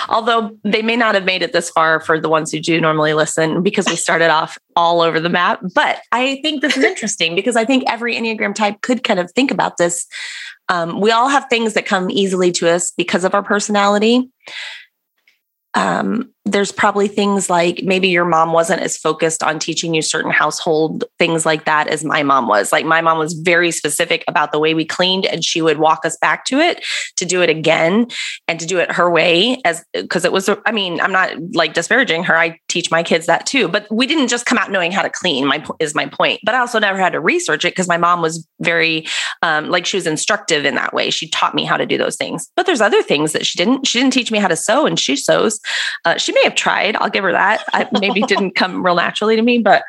Although 0.08 0.56
they 0.64 0.82
may 0.82 0.96
not 0.96 1.14
have 1.14 1.24
made 1.24 1.42
it 1.42 1.52
this 1.52 1.70
far 1.70 2.00
for 2.00 2.20
the 2.20 2.28
ones 2.28 2.52
who 2.52 2.60
do 2.60 2.80
normally 2.80 3.14
listen 3.14 3.62
because 3.62 3.86
we 3.88 3.96
started 3.96 4.30
off 4.30 4.58
all 4.76 5.00
over 5.00 5.18
the 5.20 5.28
map. 5.28 5.60
But 5.74 6.00
I 6.12 6.40
think 6.42 6.62
this 6.62 6.76
is 6.76 6.84
interesting 6.84 7.34
because 7.34 7.56
I 7.56 7.64
think 7.64 7.84
every 7.88 8.14
Enneagram 8.14 8.54
type 8.54 8.80
could 8.82 9.02
kind 9.02 9.18
of 9.18 9.30
think 9.32 9.50
about 9.50 9.76
this. 9.78 10.06
Um, 10.68 11.00
we 11.00 11.10
all 11.10 11.28
have 11.28 11.46
things 11.50 11.74
that 11.74 11.86
come 11.86 12.10
easily 12.10 12.52
to 12.52 12.70
us 12.70 12.92
because 12.92 13.24
of 13.24 13.34
our 13.34 13.42
personality. 13.42 14.30
Um, 15.74 16.32
there's 16.44 16.72
probably 16.72 17.06
things 17.06 17.48
like 17.48 17.82
maybe 17.84 18.08
your 18.08 18.24
mom 18.24 18.52
wasn't 18.52 18.82
as 18.82 18.96
focused 18.96 19.44
on 19.44 19.60
teaching 19.60 19.94
you 19.94 20.02
certain 20.02 20.32
household 20.32 21.04
things 21.18 21.46
like 21.46 21.66
that 21.66 21.86
as 21.86 22.04
my 22.04 22.24
mom 22.24 22.48
was. 22.48 22.72
Like 22.72 22.84
my 22.84 23.00
mom 23.00 23.18
was 23.18 23.32
very 23.32 23.70
specific 23.70 24.24
about 24.26 24.50
the 24.50 24.58
way 24.58 24.74
we 24.74 24.84
cleaned 24.84 25.24
and 25.24 25.44
she 25.44 25.62
would 25.62 25.78
walk 25.78 26.04
us 26.04 26.16
back 26.16 26.44
to 26.46 26.58
it 26.58 26.84
to 27.16 27.24
do 27.24 27.42
it 27.42 27.50
again 27.50 28.08
and 28.48 28.58
to 28.58 28.66
do 28.66 28.78
it 28.78 28.90
her 28.90 29.08
way 29.08 29.60
as 29.64 29.84
because 29.92 30.24
it 30.24 30.32
was 30.32 30.50
I 30.66 30.72
mean, 30.72 31.00
I'm 31.00 31.12
not 31.12 31.32
like 31.54 31.74
disparaging 31.74 32.24
her. 32.24 32.36
I 32.36 32.58
teach 32.68 32.90
my 32.90 33.04
kids 33.04 33.26
that 33.26 33.46
too, 33.46 33.68
but 33.68 33.86
we 33.92 34.08
didn't 34.08 34.28
just 34.28 34.44
come 34.44 34.58
out 34.58 34.70
knowing 34.70 34.90
how 34.90 35.02
to 35.02 35.10
clean. 35.10 35.46
My 35.46 35.64
is 35.78 35.94
my 35.94 36.06
point. 36.06 36.40
But 36.44 36.56
I 36.56 36.58
also 36.58 36.80
never 36.80 36.98
had 36.98 37.12
to 37.12 37.20
research 37.20 37.64
it 37.64 37.70
because 37.70 37.88
my 37.88 37.98
mom 37.98 38.20
was 38.20 38.46
very 38.60 39.06
um, 39.42 39.68
like 39.70 39.86
she 39.86 39.96
was 39.96 40.08
instructive 40.08 40.64
in 40.64 40.74
that 40.74 40.92
way. 40.92 41.10
She 41.10 41.28
taught 41.28 41.54
me 41.54 41.64
how 41.64 41.76
to 41.76 41.86
do 41.86 41.96
those 41.96 42.16
things. 42.16 42.50
But 42.56 42.66
there's 42.66 42.80
other 42.80 43.02
things 43.02 43.32
that 43.32 43.46
she 43.46 43.56
didn't. 43.56 43.86
She 43.86 44.00
didn't 44.00 44.12
teach 44.12 44.32
me 44.32 44.38
how 44.38 44.48
to 44.48 44.56
sew 44.56 44.86
and 44.86 44.98
she 44.98 45.14
sews. 45.14 45.60
Uh, 46.04 46.16
she 46.16 46.31
may 46.32 46.44
have 46.44 46.54
tried. 46.54 46.96
I'll 46.96 47.10
give 47.10 47.24
her 47.24 47.32
that. 47.32 47.64
I 47.72 47.88
maybe 48.00 48.22
didn't 48.22 48.52
come 48.52 48.84
real 48.84 48.96
naturally 48.96 49.36
to 49.36 49.42
me, 49.42 49.58
but 49.58 49.82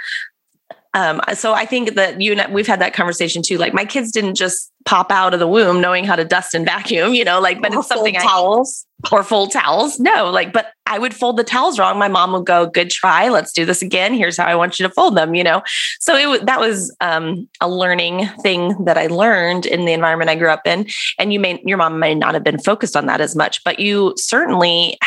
um, 0.96 1.22
so 1.34 1.54
I 1.54 1.66
think 1.66 1.96
that 1.96 2.22
you 2.22 2.34
and 2.34 2.54
we've 2.54 2.68
had 2.68 2.80
that 2.82 2.94
conversation 2.94 3.42
too. 3.42 3.58
Like 3.58 3.74
my 3.74 3.84
kids 3.84 4.12
didn't 4.12 4.36
just 4.36 4.72
pop 4.86 5.12
out 5.12 5.34
of 5.34 5.40
the 5.40 5.48
womb 5.48 5.82
knowing 5.82 6.04
how 6.04 6.16
to 6.16 6.24
dust 6.24 6.54
and 6.54 6.66
vacuum, 6.66 7.16
you 7.16 7.24
know, 7.24 7.40
like, 7.40 7.62
but 7.62 7.74
or 7.74 7.80
it's 7.80 7.88
something 7.88 8.14
towels 8.14 8.86
I, 9.06 9.16
or 9.16 9.24
fold 9.24 9.52
towels. 9.52 10.00
No, 10.00 10.30
like, 10.30 10.54
but 10.54 10.68
I 10.86 11.00
would 11.00 11.16
fold 11.16 11.38
the 11.38 11.44
towels 11.44 11.80
wrong. 11.80 11.98
My 11.98 12.10
mom 12.10 12.34
would 12.34 12.46
go, 12.46 12.68
good 12.68 12.92
try. 12.92 13.30
Let's 13.30 13.52
do 13.54 13.66
this 13.66 13.82
again. 13.82 14.14
Here's 14.14 14.38
how 14.38 14.46
I 14.46 14.54
want 14.54 14.80
you 14.80 14.88
to 14.88 14.94
fold 14.94 15.18
them, 15.18 15.34
you 15.34 15.44
know? 15.44 15.64
So 16.00 16.16
it 16.16 16.28
was 16.28 16.42
that 16.42 16.60
was 16.60 16.96
um, 17.02 17.50
a 17.60 17.68
learning 17.68 18.28
thing 18.44 18.86
that 18.86 18.98
I 18.98 19.08
learned 19.08 19.66
in 19.66 19.86
the 19.86 19.94
environment 19.94 20.30
I 20.30 20.36
grew 20.36 20.50
up 20.50 20.68
in. 20.68 20.86
And 21.18 21.34
you 21.34 21.40
may, 21.40 21.60
your 21.66 21.78
mom 21.78 21.98
may 21.98 22.14
not 22.14 22.36
have 22.36 22.44
been 22.44 22.60
focused 22.60 22.96
on 22.96 23.08
that 23.08 23.22
as 23.22 23.36
much, 23.36 23.64
but 23.64 23.80
you 23.80 24.14
certainly 24.18 25.00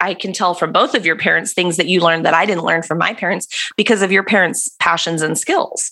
I 0.00 0.14
can 0.14 0.32
tell 0.32 0.54
from 0.54 0.72
both 0.72 0.94
of 0.94 1.04
your 1.04 1.16
parents 1.16 1.52
things 1.52 1.76
that 1.76 1.86
you 1.86 2.00
learned 2.00 2.24
that 2.24 2.34
I 2.34 2.46
didn't 2.46 2.64
learn 2.64 2.82
from 2.82 2.98
my 2.98 3.14
parents 3.14 3.70
because 3.76 4.02
of 4.02 4.12
your 4.12 4.22
parents' 4.22 4.70
passions 4.78 5.22
and 5.22 5.38
skills. 5.38 5.90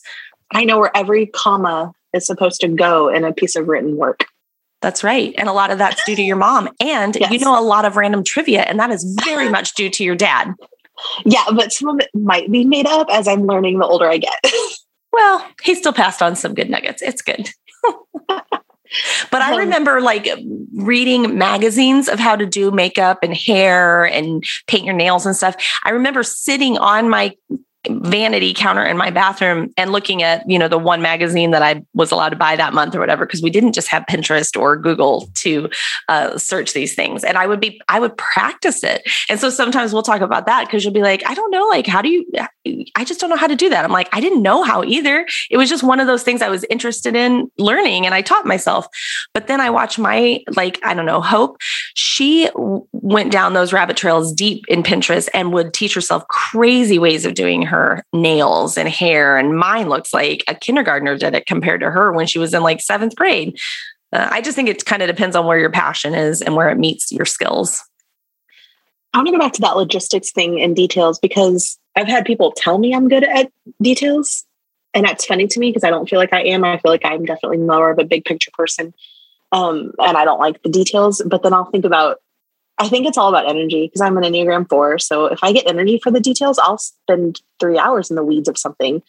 I 0.52 0.64
know 0.64 0.78
where 0.78 0.96
every 0.96 1.26
comma 1.26 1.92
is 2.12 2.26
supposed 2.26 2.60
to 2.60 2.68
go 2.68 3.08
in 3.08 3.24
a 3.24 3.32
piece 3.32 3.56
of 3.56 3.68
written 3.68 3.96
work. 3.96 4.26
That's 4.82 5.02
right. 5.02 5.34
And 5.38 5.48
a 5.48 5.52
lot 5.52 5.70
of 5.70 5.78
that's 5.78 6.04
due 6.04 6.14
to 6.16 6.22
your 6.22 6.36
mom. 6.36 6.68
And 6.80 7.16
yes. 7.16 7.32
you 7.32 7.38
know 7.38 7.58
a 7.58 7.62
lot 7.62 7.84
of 7.84 7.96
random 7.96 8.22
trivia, 8.22 8.62
and 8.62 8.78
that 8.78 8.90
is 8.90 9.04
very 9.24 9.48
much 9.48 9.74
due 9.74 9.90
to 9.90 10.04
your 10.04 10.14
dad. 10.14 10.54
Yeah, 11.24 11.44
but 11.54 11.72
some 11.72 11.88
of 11.88 12.00
it 12.00 12.10
might 12.14 12.50
be 12.50 12.64
made 12.64 12.86
up 12.86 13.08
as 13.10 13.26
I'm 13.28 13.46
learning 13.46 13.78
the 13.78 13.86
older 13.86 14.08
I 14.08 14.18
get. 14.18 14.46
well, 15.12 15.46
he 15.62 15.74
still 15.74 15.92
passed 15.92 16.22
on 16.22 16.36
some 16.36 16.54
good 16.54 16.70
nuggets. 16.70 17.02
It's 17.02 17.22
good. 17.22 17.50
But 19.30 19.42
I 19.42 19.52
um, 19.52 19.58
remember 19.58 20.00
like 20.00 20.28
reading 20.74 21.36
magazines 21.38 22.08
of 22.08 22.18
how 22.18 22.36
to 22.36 22.46
do 22.46 22.70
makeup 22.70 23.18
and 23.22 23.34
hair 23.34 24.04
and 24.04 24.44
paint 24.66 24.84
your 24.84 24.94
nails 24.94 25.26
and 25.26 25.36
stuff. 25.36 25.56
I 25.84 25.90
remember 25.90 26.22
sitting 26.22 26.78
on 26.78 27.08
my 27.08 27.34
vanity 27.90 28.54
counter 28.54 28.84
in 28.84 28.96
my 28.96 29.10
bathroom 29.10 29.72
and 29.76 29.92
looking 29.92 30.22
at 30.22 30.48
you 30.48 30.58
know 30.58 30.68
the 30.68 30.78
one 30.78 31.02
magazine 31.02 31.50
that 31.50 31.62
i 31.62 31.82
was 31.94 32.10
allowed 32.10 32.30
to 32.30 32.36
buy 32.36 32.56
that 32.56 32.74
month 32.74 32.94
or 32.94 33.00
whatever 33.00 33.26
because 33.26 33.42
we 33.42 33.50
didn't 33.50 33.72
just 33.72 33.88
have 33.88 34.04
pinterest 34.08 34.58
or 34.58 34.76
google 34.76 35.28
to 35.34 35.68
uh, 36.08 36.36
search 36.38 36.72
these 36.72 36.94
things. 36.94 37.24
And 37.24 37.38
i 37.38 37.46
would 37.46 37.60
be 37.60 37.80
i 37.88 38.00
would 38.00 38.16
practice 38.16 38.82
it. 38.82 39.02
And 39.28 39.38
so 39.38 39.50
sometimes 39.50 39.92
we'll 39.92 40.02
talk 40.02 40.20
about 40.20 40.46
that 40.46 40.66
because 40.66 40.84
you'll 40.84 40.94
be 40.94 41.02
like 41.02 41.22
i 41.26 41.34
don't 41.34 41.50
know 41.50 41.66
like 41.68 41.86
how 41.86 42.02
do 42.02 42.08
you 42.08 42.26
i 42.96 43.04
just 43.04 43.20
don't 43.20 43.30
know 43.30 43.36
how 43.36 43.46
to 43.46 43.56
do 43.56 43.68
that. 43.70 43.84
I'm 43.84 43.92
like 43.92 44.08
i 44.12 44.20
didn't 44.20 44.42
know 44.42 44.62
how 44.62 44.84
either. 44.84 45.26
It 45.50 45.56
was 45.56 45.68
just 45.68 45.82
one 45.82 46.00
of 46.00 46.06
those 46.06 46.22
things 46.22 46.42
i 46.42 46.48
was 46.48 46.64
interested 46.70 47.14
in 47.14 47.50
learning 47.58 48.06
and 48.06 48.14
i 48.14 48.22
taught 48.22 48.46
myself. 48.46 48.86
But 49.34 49.46
then 49.46 49.60
i 49.60 49.70
watched 49.70 49.98
my 49.98 50.40
like 50.54 50.78
i 50.82 50.94
don't 50.94 51.06
know 51.06 51.20
hope 51.20 51.56
she 51.94 52.48
went 52.92 53.32
down 53.32 53.52
those 53.52 53.72
rabbit 53.72 53.96
trails 53.96 54.32
deep 54.32 54.64
in 54.68 54.82
pinterest 54.82 55.28
and 55.34 55.52
would 55.52 55.72
teach 55.72 55.94
herself 55.94 56.26
crazy 56.28 56.98
ways 56.98 57.24
of 57.24 57.34
doing 57.34 57.62
her 57.62 57.75
her 57.76 58.04
nails 58.12 58.78
and 58.78 58.88
hair. 58.88 59.36
And 59.36 59.56
mine 59.56 59.88
looks 59.88 60.14
like 60.14 60.44
a 60.48 60.54
kindergartner 60.54 61.16
did 61.16 61.34
it 61.34 61.46
compared 61.46 61.80
to 61.80 61.90
her 61.90 62.12
when 62.12 62.26
she 62.26 62.38
was 62.38 62.54
in 62.54 62.62
like 62.62 62.80
seventh 62.80 63.14
grade. 63.16 63.58
Uh, 64.12 64.28
I 64.30 64.40
just 64.40 64.56
think 64.56 64.68
it 64.68 64.84
kind 64.84 65.02
of 65.02 65.08
depends 65.08 65.36
on 65.36 65.46
where 65.46 65.58
your 65.58 65.70
passion 65.70 66.14
is 66.14 66.40
and 66.40 66.54
where 66.54 66.70
it 66.70 66.78
meets 66.78 67.12
your 67.12 67.26
skills. 67.26 67.82
I 69.12 69.18
want 69.18 69.28
to 69.28 69.32
go 69.32 69.38
back 69.38 69.52
to 69.54 69.60
that 69.62 69.76
logistics 69.76 70.30
thing 70.32 70.60
and 70.60 70.76
details 70.76 71.18
because 71.18 71.78
I've 71.96 72.08
had 72.08 72.24
people 72.24 72.52
tell 72.52 72.78
me 72.78 72.94
I'm 72.94 73.08
good 73.08 73.24
at 73.24 73.50
details. 73.82 74.44
And 74.94 75.04
that's 75.04 75.26
funny 75.26 75.46
to 75.46 75.60
me 75.60 75.70
because 75.70 75.84
I 75.84 75.90
don't 75.90 76.08
feel 76.08 76.18
like 76.18 76.32
I 76.32 76.42
am. 76.42 76.64
I 76.64 76.78
feel 76.78 76.90
like 76.90 77.04
I'm 77.04 77.24
definitely 77.24 77.58
more 77.58 77.90
of 77.90 77.98
a 77.98 78.04
big 78.04 78.24
picture 78.24 78.50
person. 78.54 78.94
Um, 79.52 79.92
and 79.98 80.16
I 80.16 80.24
don't 80.24 80.40
like 80.40 80.62
the 80.62 80.68
details. 80.68 81.22
But 81.26 81.42
then 81.42 81.52
I'll 81.52 81.70
think 81.70 81.84
about 81.84 82.18
I 82.78 82.88
think 82.88 83.06
it's 83.06 83.16
all 83.16 83.28
about 83.28 83.48
energy 83.48 83.86
because 83.86 84.00
I'm 84.00 84.16
an 84.18 84.24
Enneagram 84.24 84.68
four. 84.68 84.98
So 84.98 85.26
if 85.26 85.42
I 85.42 85.52
get 85.52 85.68
energy 85.68 85.98
for 86.02 86.10
the 86.10 86.20
details, 86.20 86.58
I'll 86.58 86.78
spend 86.78 87.40
three 87.58 87.78
hours 87.78 88.10
in 88.10 88.16
the 88.16 88.24
weeds 88.24 88.48
of 88.48 88.58
something. 88.58 89.02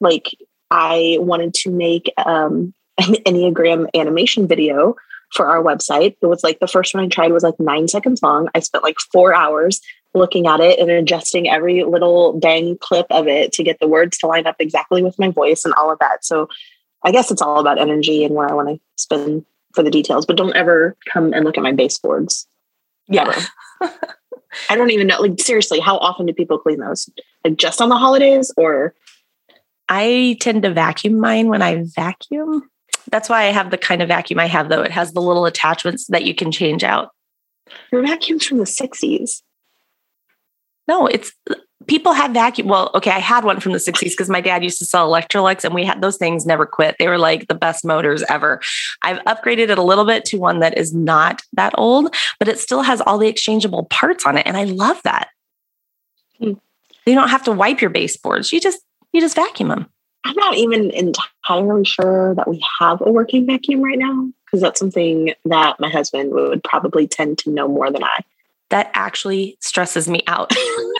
Like 0.00 0.34
I 0.70 1.18
wanted 1.20 1.54
to 1.54 1.70
make 1.70 2.12
um, 2.18 2.74
an 2.98 3.14
Enneagram 3.26 3.88
animation 3.94 4.48
video 4.48 4.96
for 5.32 5.46
our 5.46 5.62
website. 5.62 6.16
It 6.20 6.26
was 6.26 6.42
like 6.42 6.60
the 6.60 6.66
first 6.66 6.94
one 6.94 7.04
I 7.04 7.08
tried 7.08 7.32
was 7.32 7.42
like 7.42 7.58
nine 7.58 7.88
seconds 7.88 8.22
long. 8.22 8.48
I 8.54 8.60
spent 8.60 8.84
like 8.84 8.98
four 9.12 9.34
hours 9.34 9.80
looking 10.14 10.46
at 10.46 10.60
it 10.60 10.78
and 10.78 10.90
adjusting 10.90 11.48
every 11.48 11.82
little 11.82 12.38
dang 12.38 12.78
clip 12.78 13.06
of 13.10 13.26
it 13.26 13.52
to 13.52 13.64
get 13.64 13.80
the 13.80 13.88
words 13.88 14.18
to 14.18 14.26
line 14.26 14.46
up 14.46 14.56
exactly 14.60 15.02
with 15.02 15.18
my 15.18 15.28
voice 15.28 15.64
and 15.64 15.74
all 15.74 15.90
of 15.90 15.98
that. 15.98 16.24
So 16.24 16.48
I 17.02 17.10
guess 17.10 17.30
it's 17.30 17.42
all 17.42 17.58
about 17.58 17.80
energy 17.80 18.24
and 18.24 18.34
where 18.34 18.48
I 18.48 18.54
want 18.54 18.68
to 18.68 18.80
spend 18.96 19.44
for 19.74 19.82
the 19.82 19.90
details, 19.90 20.24
but 20.24 20.36
don't 20.36 20.54
ever 20.54 20.96
come 21.12 21.32
and 21.32 21.44
look 21.44 21.58
at 21.58 21.64
my 21.64 21.72
baseboards. 21.72 22.46
Yeah. 23.08 23.40
I 24.70 24.76
don't 24.76 24.90
even 24.90 25.06
know. 25.06 25.20
Like, 25.20 25.40
seriously, 25.40 25.80
how 25.80 25.98
often 25.98 26.26
do 26.26 26.32
people 26.32 26.58
clean 26.58 26.78
those? 26.78 27.08
Like, 27.44 27.56
just 27.56 27.80
on 27.80 27.88
the 27.88 27.96
holidays 27.96 28.52
or? 28.56 28.94
I 29.88 30.36
tend 30.40 30.62
to 30.62 30.72
vacuum 30.72 31.18
mine 31.18 31.48
when 31.48 31.62
I 31.62 31.84
vacuum. 31.94 32.68
That's 33.10 33.28
why 33.28 33.42
I 33.42 33.52
have 33.52 33.70
the 33.70 33.78
kind 33.78 34.00
of 34.00 34.08
vacuum 34.08 34.38
I 34.38 34.46
have, 34.46 34.68
though. 34.68 34.82
It 34.82 34.90
has 34.90 35.12
the 35.12 35.20
little 35.20 35.44
attachments 35.44 36.06
that 36.06 36.24
you 36.24 36.34
can 36.34 36.50
change 36.50 36.84
out. 36.84 37.10
Your 37.92 38.02
vacuum's 38.02 38.46
from 38.46 38.58
the 38.58 38.64
60s. 38.64 39.42
No, 40.86 41.06
it's 41.06 41.32
people 41.86 42.12
have 42.12 42.32
vacuum. 42.32 42.68
Well, 42.68 42.90
okay, 42.94 43.10
I 43.10 43.18
had 43.18 43.44
one 43.44 43.60
from 43.60 43.72
the 43.72 43.78
60s 43.78 44.10
because 44.10 44.30
my 44.30 44.40
dad 44.40 44.62
used 44.62 44.78
to 44.78 44.84
sell 44.84 45.10
Electrolux 45.10 45.64
and 45.64 45.74
we 45.74 45.84
had 45.84 46.00
those 46.00 46.16
things 46.16 46.46
never 46.46 46.66
quit. 46.66 46.96
They 46.98 47.08
were 47.08 47.18
like 47.18 47.48
the 47.48 47.54
best 47.54 47.84
motors 47.84 48.22
ever. 48.28 48.60
I've 49.02 49.18
upgraded 49.24 49.70
it 49.70 49.78
a 49.78 49.82
little 49.82 50.04
bit 50.04 50.24
to 50.26 50.38
one 50.38 50.60
that 50.60 50.76
is 50.78 50.94
not 50.94 51.42
that 51.52 51.74
old, 51.76 52.14
but 52.38 52.48
it 52.48 52.58
still 52.58 52.82
has 52.82 53.00
all 53.00 53.18
the 53.18 53.28
exchangeable 53.28 53.84
parts 53.84 54.26
on 54.26 54.36
it. 54.36 54.46
And 54.46 54.56
I 54.56 54.64
love 54.64 55.00
that. 55.04 55.28
Hmm. 56.38 56.54
You 57.06 57.14
don't 57.14 57.28
have 57.28 57.44
to 57.44 57.52
wipe 57.52 57.80
your 57.80 57.90
baseboards. 57.90 58.52
You 58.52 58.60
just 58.60 58.80
you 59.12 59.20
just 59.20 59.36
vacuum 59.36 59.68
them. 59.68 59.86
I'm 60.24 60.36
not 60.36 60.56
even 60.56 60.90
entirely 60.90 61.84
sure 61.84 62.34
that 62.34 62.48
we 62.48 62.64
have 62.80 63.02
a 63.02 63.12
working 63.12 63.46
vacuum 63.46 63.82
right 63.82 63.98
now 63.98 64.28
because 64.46 64.62
that's 64.62 64.78
something 64.78 65.34
that 65.44 65.78
my 65.78 65.90
husband 65.90 66.32
would 66.32 66.64
probably 66.64 67.06
tend 67.06 67.38
to 67.38 67.50
know 67.50 67.68
more 67.68 67.90
than 67.90 68.02
I 68.02 68.24
that 68.74 68.90
actually 68.92 69.56
stresses 69.60 70.08
me 70.08 70.20
out. 70.26 70.50
Mm-hmm. 70.50 70.90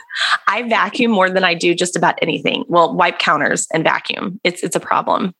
I 0.46 0.62
vacuum 0.68 1.10
more 1.10 1.28
than 1.28 1.42
I 1.42 1.54
do 1.54 1.74
just 1.74 1.96
about 1.96 2.16
anything. 2.22 2.64
Well, 2.68 2.94
wipe 2.94 3.18
counters 3.18 3.66
and 3.74 3.82
vacuum. 3.82 4.40
It's 4.44 4.62
it's 4.62 4.76
a 4.76 4.80
problem. 4.80 5.34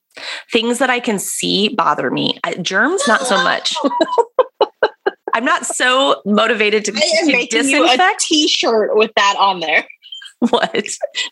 Things 0.50 0.80
that 0.80 0.90
I 0.90 0.98
can 0.98 1.20
see 1.20 1.68
bother 1.68 2.10
me. 2.10 2.40
Germs, 2.60 3.06
not 3.06 3.20
so 3.20 3.36
much. 3.36 3.72
I'm 5.34 5.44
not 5.44 5.64
so 5.64 6.22
motivated 6.26 6.84
to, 6.86 6.92
I 6.92 7.18
am 7.20 7.26
to 7.26 7.32
making 7.32 7.60
disinfect. 7.60 8.00
You 8.00 8.04
a 8.04 8.16
t-shirt 8.18 8.96
with 8.96 9.12
that 9.16 9.36
on 9.38 9.60
there. 9.60 9.86
What? 10.50 10.86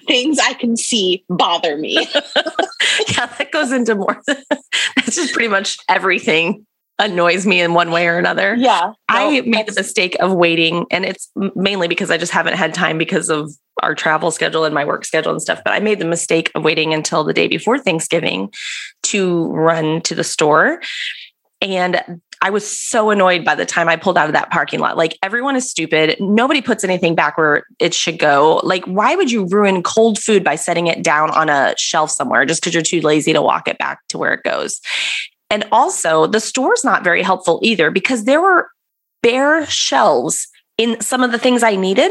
Things 0.07 0.39
I 0.39 0.55
can 0.55 0.75
see 0.75 1.23
bother 1.29 1.77
me. 1.77 1.95
yeah, 1.97 3.27
that 3.27 3.49
goes 3.53 3.71
into 3.71 3.95
more. 3.95 4.23
That's 4.27 5.17
just 5.17 5.35
pretty 5.35 5.49
much 5.49 5.77
everything 5.87 6.65
annoys 6.99 7.47
me 7.47 7.61
in 7.61 7.75
one 7.75 7.91
way 7.91 8.07
or 8.07 8.19
another. 8.19 8.55
Yeah. 8.55 8.93
I 9.09 9.41
made 9.43 9.67
the 9.67 9.75
mistake 9.75 10.17
of 10.21 10.33
waiting, 10.33 10.87
and 10.91 11.05
it's 11.05 11.31
mainly 11.55 11.89
because 11.89 12.11
I 12.11 12.19
just 12.19 12.33
haven't 12.33 12.55
had 12.55 12.75
time 12.75 12.99
because 12.99 13.29
of 13.29 13.53
our 13.83 13.95
travel 13.95 14.31
schedule 14.31 14.65
and 14.65 14.75
my 14.75 14.85
work 14.85 15.05
schedule 15.05 15.33
and 15.33 15.43
stuff. 15.43 15.61
But 15.65 15.73
I 15.73 15.81
made 15.81 15.99
the 15.99 16.05
mistake 16.05 16.51
of 16.55 16.63
waiting 16.63 16.95
until 16.95 17.25
the 17.25 17.33
day 17.33 17.49
before 17.49 17.79
Thanksgiving 17.79 18.53
to 19.05 19.49
run 19.49 20.01
to 20.03 20.15
the 20.15 20.25
store. 20.25 20.81
And 21.61 22.21
I 22.45 22.51
was 22.51 22.69
so 22.69 23.11
annoyed 23.11 23.45
by 23.45 23.55
the 23.55 23.65
time 23.65 23.89
I 23.89 23.95
pulled 23.97 24.19
out 24.19 24.27
of 24.27 24.33
that 24.33 24.51
parking 24.51 24.81
lot. 24.81 24.97
Like, 24.97 25.17
everyone 25.23 25.55
is 25.55 25.71
stupid. 25.71 26.17
Nobody 26.19 26.61
puts 26.61 26.83
anything 26.83 27.15
back 27.15 27.39
where 27.39 27.63
it 27.79 27.95
should 27.95 28.19
go. 28.19 28.61
Like, 28.65 28.85
why 28.85 29.15
would 29.15 29.31
you 29.31 29.47
ruin 29.47 29.83
cold 29.83 30.19
food 30.19 30.43
by 30.43 30.57
setting 30.57 30.89
it 30.89 31.05
down 31.05 31.31
on 31.31 31.49
a 31.49 31.75
shelf 31.79 32.11
somewhere 32.11 32.45
just 32.45 32.61
because 32.61 32.75
you're 32.75 32.83
too 32.83 33.01
lazy 33.01 33.33
to 33.33 33.41
walk 33.41 33.69
it 33.69 33.79
back 33.79 34.01
to 34.09 34.19
where 34.19 34.35
it 34.35 34.43
goes? 34.43 34.81
And 35.53 35.69
also, 35.71 36.27
the 36.27 36.41
store's 36.41 36.83
not 36.83 37.05
very 37.05 37.23
helpful 37.23 37.61
either 37.63 37.91
because 37.91 38.25
there 38.25 38.41
were 38.41 38.71
bare 39.23 39.67
shelves 39.67 40.49
in 40.79 41.01
some 41.01 41.23
of 41.23 41.33
the 41.33 41.39
things 41.39 41.63
I 41.63 41.77
needed. 41.77 42.11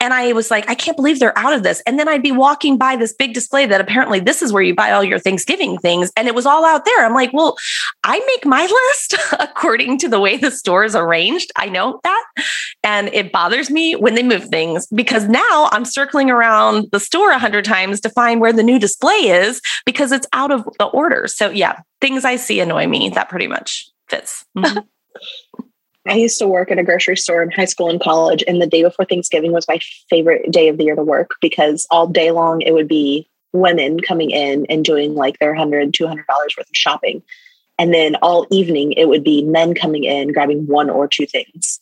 And 0.00 0.14
I 0.14 0.32
was 0.32 0.50
like, 0.50 0.68
I 0.70 0.74
can't 0.74 0.96
believe 0.96 1.18
they're 1.18 1.36
out 1.36 1.52
of 1.52 1.62
this. 1.62 1.82
And 1.86 1.98
then 1.98 2.08
I'd 2.08 2.22
be 2.22 2.30
walking 2.32 2.78
by 2.78 2.96
this 2.96 3.12
big 3.12 3.34
display 3.34 3.66
that 3.66 3.80
apparently 3.80 4.20
this 4.20 4.40
is 4.40 4.52
where 4.52 4.62
you 4.62 4.74
buy 4.74 4.92
all 4.92 5.02
your 5.02 5.18
Thanksgiving 5.18 5.78
things. 5.78 6.12
And 6.16 6.28
it 6.28 6.34
was 6.34 6.46
all 6.46 6.64
out 6.64 6.84
there. 6.84 7.04
I'm 7.04 7.14
like, 7.14 7.32
well, 7.32 7.56
I 8.04 8.20
make 8.20 8.46
my 8.46 8.62
list 8.90 9.16
according 9.38 9.98
to 9.98 10.08
the 10.08 10.20
way 10.20 10.36
the 10.36 10.50
store 10.50 10.84
is 10.84 10.94
arranged. 10.94 11.50
I 11.56 11.68
know 11.68 12.00
that. 12.04 12.24
And 12.84 13.08
it 13.08 13.32
bothers 13.32 13.70
me 13.70 13.96
when 13.96 14.14
they 14.14 14.22
move 14.22 14.44
things 14.44 14.86
because 14.94 15.28
now 15.28 15.68
I'm 15.72 15.84
circling 15.84 16.30
around 16.30 16.86
the 16.92 17.00
store 17.00 17.32
a 17.32 17.38
hundred 17.38 17.64
times 17.64 18.00
to 18.00 18.10
find 18.10 18.40
where 18.40 18.52
the 18.52 18.62
new 18.62 18.78
display 18.78 19.12
is 19.12 19.60
because 19.84 20.12
it's 20.12 20.26
out 20.32 20.52
of 20.52 20.64
the 20.78 20.86
order. 20.86 21.26
So 21.26 21.50
yeah, 21.50 21.80
things 22.00 22.24
I 22.24 22.36
see 22.36 22.60
annoy 22.60 22.86
me. 22.86 23.08
That 23.10 23.28
pretty 23.28 23.48
much 23.48 23.90
fits. 24.08 24.44
Mm-hmm. 24.56 24.78
I 26.08 26.14
used 26.14 26.38
to 26.38 26.48
work 26.48 26.70
at 26.70 26.78
a 26.78 26.82
grocery 26.82 27.16
store 27.16 27.42
in 27.42 27.50
high 27.50 27.66
school 27.66 27.90
and 27.90 28.00
college, 28.00 28.42
and 28.48 28.60
the 28.60 28.66
day 28.66 28.82
before 28.82 29.04
Thanksgiving 29.04 29.52
was 29.52 29.68
my 29.68 29.78
favorite 30.08 30.50
day 30.50 30.68
of 30.68 30.78
the 30.78 30.84
year 30.84 30.96
to 30.96 31.02
work 31.02 31.32
because 31.40 31.86
all 31.90 32.06
day 32.06 32.30
long 32.30 32.62
it 32.62 32.72
would 32.72 32.88
be 32.88 33.28
women 33.52 34.00
coming 34.00 34.30
in 34.30 34.66
and 34.66 34.84
doing 34.84 35.14
like 35.14 35.38
their 35.38 35.54
$100, 35.54 35.92
$200 35.92 36.16
worth 36.28 36.58
of 36.58 36.66
shopping. 36.72 37.22
And 37.78 37.94
then 37.94 38.16
all 38.16 38.46
evening 38.50 38.92
it 38.92 39.08
would 39.08 39.22
be 39.22 39.42
men 39.42 39.74
coming 39.74 40.04
in 40.04 40.32
grabbing 40.32 40.66
one 40.66 40.90
or 40.90 41.06
two 41.06 41.26
things 41.26 41.80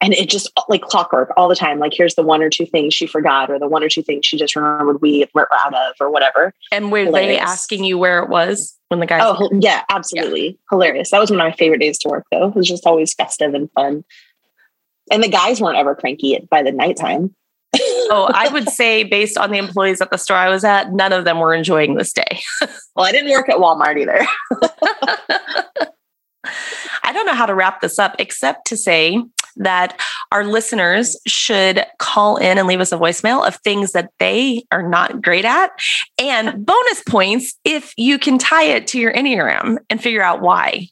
and 0.00 0.12
it 0.12 0.28
just 0.28 0.50
like 0.68 0.82
clockwork 0.82 1.32
all 1.36 1.48
the 1.48 1.56
time. 1.56 1.78
Like 1.78 1.92
here's 1.94 2.14
the 2.14 2.22
one 2.22 2.42
or 2.42 2.50
two 2.50 2.66
things 2.66 2.94
she 2.94 3.06
forgot, 3.06 3.50
or 3.50 3.58
the 3.58 3.68
one 3.68 3.82
or 3.82 3.88
two 3.88 4.02
things 4.02 4.26
she 4.26 4.36
just 4.36 4.54
remembered 4.54 5.00
we 5.00 5.26
were 5.34 5.48
out 5.52 5.74
of, 5.74 5.94
or 6.00 6.10
whatever. 6.10 6.52
And 6.70 6.92
were 6.92 6.98
Hilarious. 7.04 7.36
they 7.36 7.38
asking 7.38 7.84
you 7.84 7.98
where 7.98 8.22
it 8.22 8.28
was 8.28 8.75
when 8.88 9.00
the 9.00 9.06
guys? 9.06 9.22
Oh 9.24 9.50
yeah, 9.60 9.82
absolutely 9.90 10.46
yeah. 10.46 10.56
hilarious. 10.70 11.10
That 11.10 11.20
was 11.20 11.30
one 11.30 11.40
of 11.40 11.44
my 11.44 11.52
favorite 11.52 11.78
days 11.78 11.98
to 11.98 12.08
work 12.08 12.24
though. 12.30 12.48
It 12.48 12.54
was 12.54 12.68
just 12.68 12.86
always 12.86 13.14
festive 13.14 13.54
and 13.54 13.70
fun. 13.72 14.04
And 15.10 15.22
the 15.22 15.28
guys 15.28 15.60
weren't 15.60 15.78
ever 15.78 15.94
cranky 15.94 16.38
by 16.50 16.62
the 16.62 16.72
nighttime. 16.72 17.34
oh, 17.76 18.30
I 18.32 18.48
would 18.48 18.68
say 18.68 19.04
based 19.04 19.36
on 19.38 19.50
the 19.50 19.58
employees 19.58 20.00
at 20.00 20.10
the 20.10 20.16
store 20.16 20.36
I 20.36 20.48
was 20.48 20.64
at, 20.64 20.92
none 20.92 21.12
of 21.12 21.24
them 21.24 21.38
were 21.38 21.54
enjoying 21.54 21.94
this 21.94 22.12
day. 22.12 22.40
well, 22.96 23.06
I 23.06 23.12
didn't 23.12 23.30
work 23.30 23.48
at 23.48 23.56
Walmart 23.56 23.98
either. 24.00 24.26
I 27.02 27.12
don't 27.12 27.26
know 27.26 27.34
how 27.34 27.46
to 27.46 27.54
wrap 27.54 27.80
this 27.80 27.98
up 27.98 28.16
except 28.18 28.66
to 28.68 28.76
say 28.76 29.22
that 29.56 30.00
our 30.32 30.44
listeners 30.44 31.18
should 31.26 31.84
call 31.98 32.36
in 32.36 32.58
and 32.58 32.66
leave 32.66 32.80
us 32.80 32.92
a 32.92 32.98
voicemail 32.98 33.46
of 33.46 33.56
things 33.56 33.92
that 33.92 34.10
they 34.18 34.64
are 34.70 34.82
not 34.82 35.22
great 35.22 35.44
at. 35.44 35.70
And 36.18 36.64
bonus 36.64 37.02
points 37.08 37.58
if 37.64 37.92
you 37.96 38.18
can 38.18 38.38
tie 38.38 38.64
it 38.64 38.86
to 38.88 38.98
your 38.98 39.12
Enneagram 39.12 39.78
and 39.90 40.02
figure 40.02 40.22
out 40.22 40.40
why. 40.40 40.88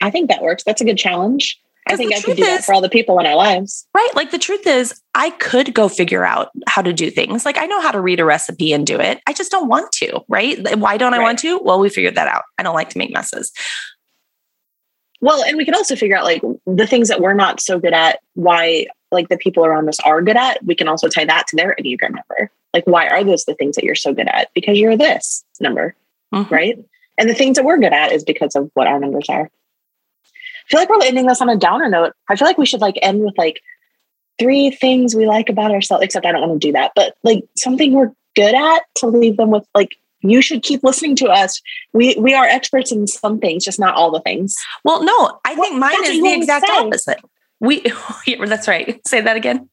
I 0.00 0.10
think 0.10 0.30
that 0.30 0.42
works. 0.42 0.64
That's 0.64 0.80
a 0.80 0.84
good 0.84 0.98
challenge. 0.98 1.60
I 1.86 1.96
think 1.96 2.14
I 2.14 2.20
could 2.20 2.36
do 2.36 2.42
is, 2.42 2.48
that 2.48 2.64
for 2.64 2.74
all 2.74 2.80
the 2.80 2.88
people 2.88 3.18
in 3.18 3.26
our 3.26 3.34
lives. 3.34 3.86
Right. 3.94 4.10
Like 4.14 4.30
the 4.30 4.38
truth 4.38 4.66
is, 4.66 5.00
I 5.14 5.30
could 5.30 5.74
go 5.74 5.88
figure 5.88 6.24
out 6.24 6.50
how 6.68 6.82
to 6.82 6.92
do 6.92 7.10
things. 7.10 7.44
Like 7.44 7.58
I 7.58 7.66
know 7.66 7.80
how 7.80 7.90
to 7.90 8.00
read 8.00 8.20
a 8.20 8.24
recipe 8.24 8.72
and 8.72 8.86
do 8.86 9.00
it. 9.00 9.20
I 9.26 9.32
just 9.32 9.50
don't 9.50 9.68
want 9.68 9.90
to. 9.92 10.20
Right. 10.28 10.58
Why 10.78 10.96
don't 10.96 11.14
I 11.14 11.18
right. 11.18 11.24
want 11.24 11.38
to? 11.40 11.58
Well, 11.62 11.80
we 11.80 11.88
figured 11.88 12.14
that 12.14 12.28
out. 12.28 12.44
I 12.58 12.62
don't 12.62 12.74
like 12.74 12.90
to 12.90 12.98
make 12.98 13.12
messes. 13.12 13.50
Well, 15.20 15.42
and 15.44 15.56
we 15.56 15.64
can 15.64 15.74
also 15.74 15.96
figure 15.96 16.16
out 16.16 16.24
like 16.24 16.42
the 16.66 16.86
things 16.86 17.08
that 17.08 17.20
we're 17.20 17.34
not 17.34 17.60
so 17.60 17.78
good 17.78 17.92
at, 17.92 18.20
why 18.34 18.86
like 19.12 19.28
the 19.28 19.36
people 19.36 19.64
around 19.64 19.88
us 19.88 20.00
are 20.00 20.22
good 20.22 20.36
at. 20.36 20.64
We 20.64 20.74
can 20.74 20.88
also 20.88 21.08
tie 21.08 21.24
that 21.24 21.46
to 21.48 21.56
their 21.56 21.74
Enneagram 21.78 22.12
number. 22.12 22.50
Like, 22.72 22.86
why 22.86 23.08
are 23.08 23.24
those 23.24 23.44
the 23.44 23.54
things 23.54 23.76
that 23.76 23.84
you're 23.84 23.94
so 23.94 24.14
good 24.14 24.28
at? 24.28 24.50
Because 24.54 24.78
you're 24.78 24.96
this 24.96 25.44
number, 25.60 25.94
mm-hmm. 26.32 26.54
right? 26.54 26.78
And 27.18 27.28
the 27.28 27.34
things 27.34 27.56
that 27.56 27.64
we're 27.64 27.78
good 27.78 27.92
at 27.92 28.12
is 28.12 28.24
because 28.24 28.54
of 28.54 28.70
what 28.74 28.86
our 28.86 29.00
numbers 29.00 29.26
are. 29.28 29.50
I 30.24 30.68
feel 30.68 30.80
like 30.80 30.88
we're 30.88 31.04
ending 31.04 31.26
this 31.26 31.42
on 31.42 31.48
a 31.48 31.56
downer 31.56 31.88
note. 31.88 32.12
I 32.28 32.36
feel 32.36 32.46
like 32.46 32.58
we 32.58 32.66
should 32.66 32.80
like 32.80 32.98
end 33.02 33.22
with 33.22 33.36
like 33.36 33.60
three 34.38 34.70
things 34.70 35.14
we 35.14 35.26
like 35.26 35.48
about 35.48 35.72
ourselves, 35.72 36.04
except 36.04 36.24
I 36.24 36.32
don't 36.32 36.48
want 36.48 36.60
to 36.60 36.68
do 36.68 36.72
that, 36.72 36.92
but 36.94 37.16
like 37.24 37.44
something 37.56 37.92
we're 37.92 38.12
good 38.36 38.54
at 38.54 38.82
to 38.96 39.08
leave 39.08 39.36
them 39.36 39.50
with 39.50 39.66
like 39.74 39.96
you 40.22 40.42
should 40.42 40.62
keep 40.62 40.82
listening 40.82 41.16
to 41.16 41.26
us. 41.26 41.60
We 41.92 42.16
we 42.18 42.34
are 42.34 42.44
experts 42.44 42.92
in 42.92 43.06
some 43.06 43.38
things, 43.38 43.64
just 43.64 43.78
not 43.78 43.94
all 43.94 44.10
the 44.10 44.20
things. 44.20 44.54
Well, 44.84 45.02
no, 45.02 45.40
I 45.44 45.54
think 45.54 45.78
mine 45.78 46.04
is 46.04 46.22
the 46.22 46.34
exact 46.34 46.66
say. 46.66 46.72
opposite. 46.72 47.20
We 47.60 47.84
that's 48.46 48.68
right. 48.68 49.00
Say 49.06 49.20
that 49.20 49.36
again. 49.36 49.68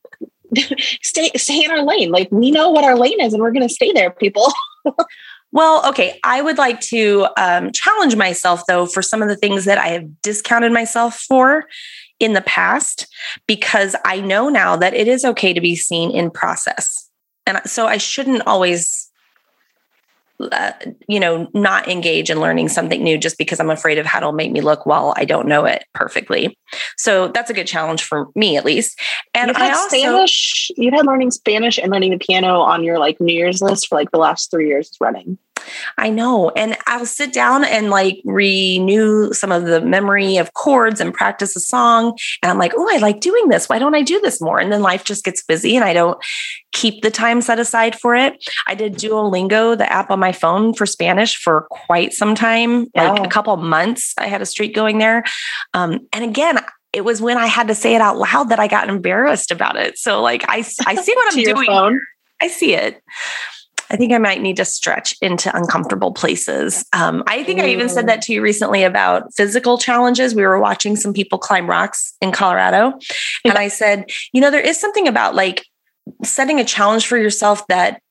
stay 1.01 1.31
stay 1.35 1.63
in 1.63 1.71
our 1.71 1.83
lane. 1.83 2.11
Like 2.11 2.29
we 2.31 2.51
know 2.51 2.69
what 2.69 2.83
our 2.83 2.97
lane 2.97 3.21
is 3.21 3.33
and 3.33 3.41
we're 3.41 3.51
gonna 3.51 3.69
stay 3.69 3.91
there, 3.91 4.11
people. 4.11 4.51
well, 5.51 5.87
okay. 5.89 6.19
I 6.23 6.41
would 6.41 6.57
like 6.57 6.79
to 6.81 7.27
um, 7.37 7.71
challenge 7.71 8.15
myself 8.15 8.63
though 8.67 8.85
for 8.85 9.01
some 9.01 9.21
of 9.21 9.27
the 9.27 9.35
things 9.35 9.65
that 9.65 9.77
I 9.77 9.89
have 9.89 10.21
discounted 10.21 10.71
myself 10.71 11.15
for 11.15 11.65
in 12.19 12.33
the 12.33 12.41
past 12.41 13.07
because 13.45 13.95
I 14.05 14.21
know 14.21 14.49
now 14.49 14.75
that 14.75 14.93
it 14.93 15.07
is 15.07 15.23
okay 15.23 15.53
to 15.53 15.61
be 15.61 15.75
seen 15.75 16.11
in 16.11 16.31
process. 16.31 17.09
And 17.45 17.61
so 17.65 17.85
I 17.87 17.97
shouldn't 17.97 18.45
always 18.47 19.06
uh, 20.39 20.71
you 21.07 21.19
know, 21.19 21.49
not 21.53 21.87
engage 21.87 22.29
in 22.29 22.39
learning 22.39 22.69
something 22.69 23.03
new 23.03 23.17
just 23.17 23.37
because 23.37 23.59
I'm 23.59 23.69
afraid 23.69 23.97
of 23.97 24.05
how 24.05 24.19
it'll 24.19 24.33
make 24.33 24.51
me 24.51 24.61
look 24.61 24.85
while 24.85 25.13
I 25.17 25.25
don't 25.25 25.47
know 25.47 25.65
it 25.65 25.83
perfectly. 25.93 26.57
So 26.97 27.29
that's 27.29 27.49
a 27.49 27.53
good 27.53 27.67
challenge 27.67 28.03
for 28.03 28.27
me, 28.35 28.55
at 28.55 28.65
least. 28.65 28.99
And 29.33 29.49
You've 29.49 29.57
I 29.57 29.71
also 29.71 29.97
Spanish. 29.97 30.71
You've 30.75 30.93
had 30.93 31.05
learning 31.05 31.31
Spanish 31.31 31.79
and 31.79 31.91
learning 31.91 32.11
the 32.11 32.19
piano 32.19 32.59
on 32.59 32.83
your 32.83 32.99
like 32.99 33.19
New 33.19 33.33
Year's 33.33 33.61
list 33.61 33.87
for 33.87 33.95
like 33.95 34.11
the 34.11 34.19
last 34.19 34.51
three 34.51 34.67
years 34.67 34.95
running. 35.01 35.37
I 35.97 36.09
know. 36.09 36.49
And 36.51 36.77
I'll 36.87 37.05
sit 37.05 37.33
down 37.33 37.63
and 37.63 37.89
like 37.89 38.21
renew 38.25 39.33
some 39.33 39.51
of 39.51 39.65
the 39.65 39.81
memory 39.81 40.37
of 40.37 40.53
chords 40.53 40.99
and 40.99 41.13
practice 41.13 41.55
a 41.55 41.59
song. 41.59 42.17
And 42.41 42.51
I'm 42.51 42.57
like, 42.57 42.73
oh, 42.75 42.87
I 42.91 42.97
like 42.97 43.19
doing 43.19 43.49
this. 43.49 43.69
Why 43.69 43.79
don't 43.79 43.95
I 43.95 44.01
do 44.01 44.19
this 44.21 44.41
more? 44.41 44.59
And 44.59 44.71
then 44.71 44.81
life 44.81 45.03
just 45.03 45.23
gets 45.23 45.43
busy 45.43 45.75
and 45.75 45.85
I 45.85 45.93
don't 45.93 46.17
keep 46.73 47.01
the 47.01 47.11
time 47.11 47.41
set 47.41 47.59
aside 47.59 47.99
for 47.99 48.15
it. 48.15 48.43
I 48.67 48.75
did 48.75 48.93
Duolingo, 48.93 49.77
the 49.77 49.91
app 49.91 50.11
on 50.11 50.19
my 50.19 50.31
phone 50.31 50.73
for 50.73 50.85
Spanish 50.85 51.35
for 51.35 51.67
quite 51.71 52.13
some 52.13 52.35
time, 52.35 52.87
like 52.95 53.25
a 53.25 53.29
couple 53.29 53.55
months. 53.57 54.13
I 54.17 54.27
had 54.27 54.41
a 54.41 54.45
streak 54.45 54.75
going 54.75 54.97
there. 54.99 55.23
Um, 55.73 56.07
and 56.13 56.23
again, 56.23 56.59
it 56.93 57.03
was 57.05 57.21
when 57.21 57.37
I 57.37 57.47
had 57.47 57.67
to 57.67 57.75
say 57.75 57.95
it 57.95 58.01
out 58.01 58.17
loud 58.17 58.49
that 58.49 58.59
I 58.59 58.67
got 58.67 58.89
embarrassed 58.89 59.51
about 59.51 59.75
it. 59.75 59.97
So 59.97 60.21
like 60.21 60.43
I, 60.47 60.57
I 60.85 60.95
see 60.95 61.13
what 61.13 61.33
I'm 61.33 61.43
doing. 61.43 61.67
Phone. 61.67 61.99
I 62.41 62.47
see 62.47 62.73
it. 62.73 63.01
I 63.89 63.95
think 63.95 64.13
I 64.13 64.17
might 64.17 64.41
need 64.41 64.57
to 64.57 64.65
stretch 64.65 65.15
into 65.21 65.55
uncomfortable 65.55 66.11
places. 66.11 66.85
Um, 66.93 67.23
I 67.27 67.43
think 67.43 67.59
I 67.59 67.67
even 67.69 67.89
said 67.89 68.07
that 68.07 68.21
to 68.23 68.33
you 68.33 68.41
recently 68.41 68.83
about 68.83 69.33
physical 69.33 69.77
challenges. 69.77 70.35
We 70.35 70.43
were 70.43 70.59
watching 70.59 70.95
some 70.95 71.13
people 71.13 71.37
climb 71.37 71.69
rocks 71.69 72.13
in 72.21 72.31
Colorado. 72.31 72.93
And 73.45 73.57
I 73.57 73.67
said, 73.69 74.09
you 74.33 74.41
know, 74.41 74.51
there 74.51 74.61
is 74.61 74.79
something 74.79 75.07
about 75.07 75.35
like 75.35 75.65
setting 76.23 76.59
a 76.59 76.65
challenge 76.65 77.07
for 77.07 77.17
yourself 77.17 77.65
that 77.67 78.01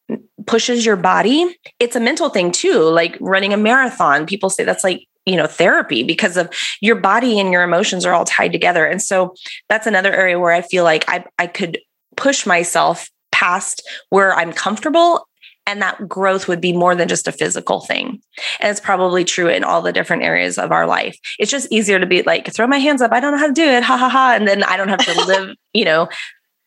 pushes 0.47 0.87
your 0.87 0.97
body. 0.97 1.57
It's 1.81 1.97
a 1.97 2.01
mental 2.01 2.31
thing 2.31 2.53
too, 2.53 2.83
like 2.83 3.17
running 3.21 3.53
a 3.53 3.57
marathon. 3.57 4.27
People 4.27 4.51
say 4.51 4.65
that's 4.65 4.85
like 4.85 5.07
you 5.27 5.37
know 5.37 5.47
therapy 5.47 6.05
because 6.05 6.37
of 6.37 6.49
your 6.81 6.97
body 6.97 7.39
and 7.41 7.51
your 7.51 7.65
emotions 7.65 8.07
are 8.07 8.15
all 8.15 8.25
tied 8.25 8.53
together 8.53 8.87
and 8.87 9.03
so 9.03 9.35
that's 9.69 9.87
another 9.87 10.12
area 10.12 10.39
where 10.39 10.53
i 10.53 10.62
feel 10.62 10.85
like 10.85 11.05
i 11.09 11.25
i 11.41 11.49
could 11.49 11.81
push 12.17 12.47
myself 12.47 13.11
past 13.33 13.83
where 14.11 14.33
i'm 14.35 14.53
comfortable 14.53 15.27
and 15.66 15.83
that 15.83 16.09
growth 16.09 16.48
would 16.48 16.61
be 16.61 16.72
more 16.72 16.94
than 16.94 17.09
just 17.09 17.26
a 17.26 17.33
physical 17.33 17.81
thing. 17.81 18.22
And 18.61 18.70
it's 18.70 18.81
probably 18.81 19.24
true 19.24 19.48
in 19.48 19.64
all 19.64 19.83
the 19.83 19.92
different 19.92 20.22
areas 20.22 20.59
of 20.59 20.70
our 20.70 20.87
life. 20.87 21.18
It's 21.38 21.50
just 21.50 21.70
easier 21.72 21.98
to 21.98 22.07
be 22.07 22.22
like, 22.22 22.52
throw 22.52 22.66
my 22.66 22.79
hands 22.79 23.02
up. 23.02 23.12
I 23.12 23.20
don't 23.20 23.33
know 23.33 23.38
how 23.38 23.48
to 23.48 23.52
do 23.52 23.64
it. 23.64 23.83
Ha 23.83 23.96
ha 23.96 24.09
ha. 24.09 24.35
And 24.35 24.46
then 24.46 24.62
I 24.62 24.76
don't 24.76 24.88
have 24.88 25.05
to 25.05 25.24
live, 25.26 25.57
you 25.74 25.85
know, 25.85 26.09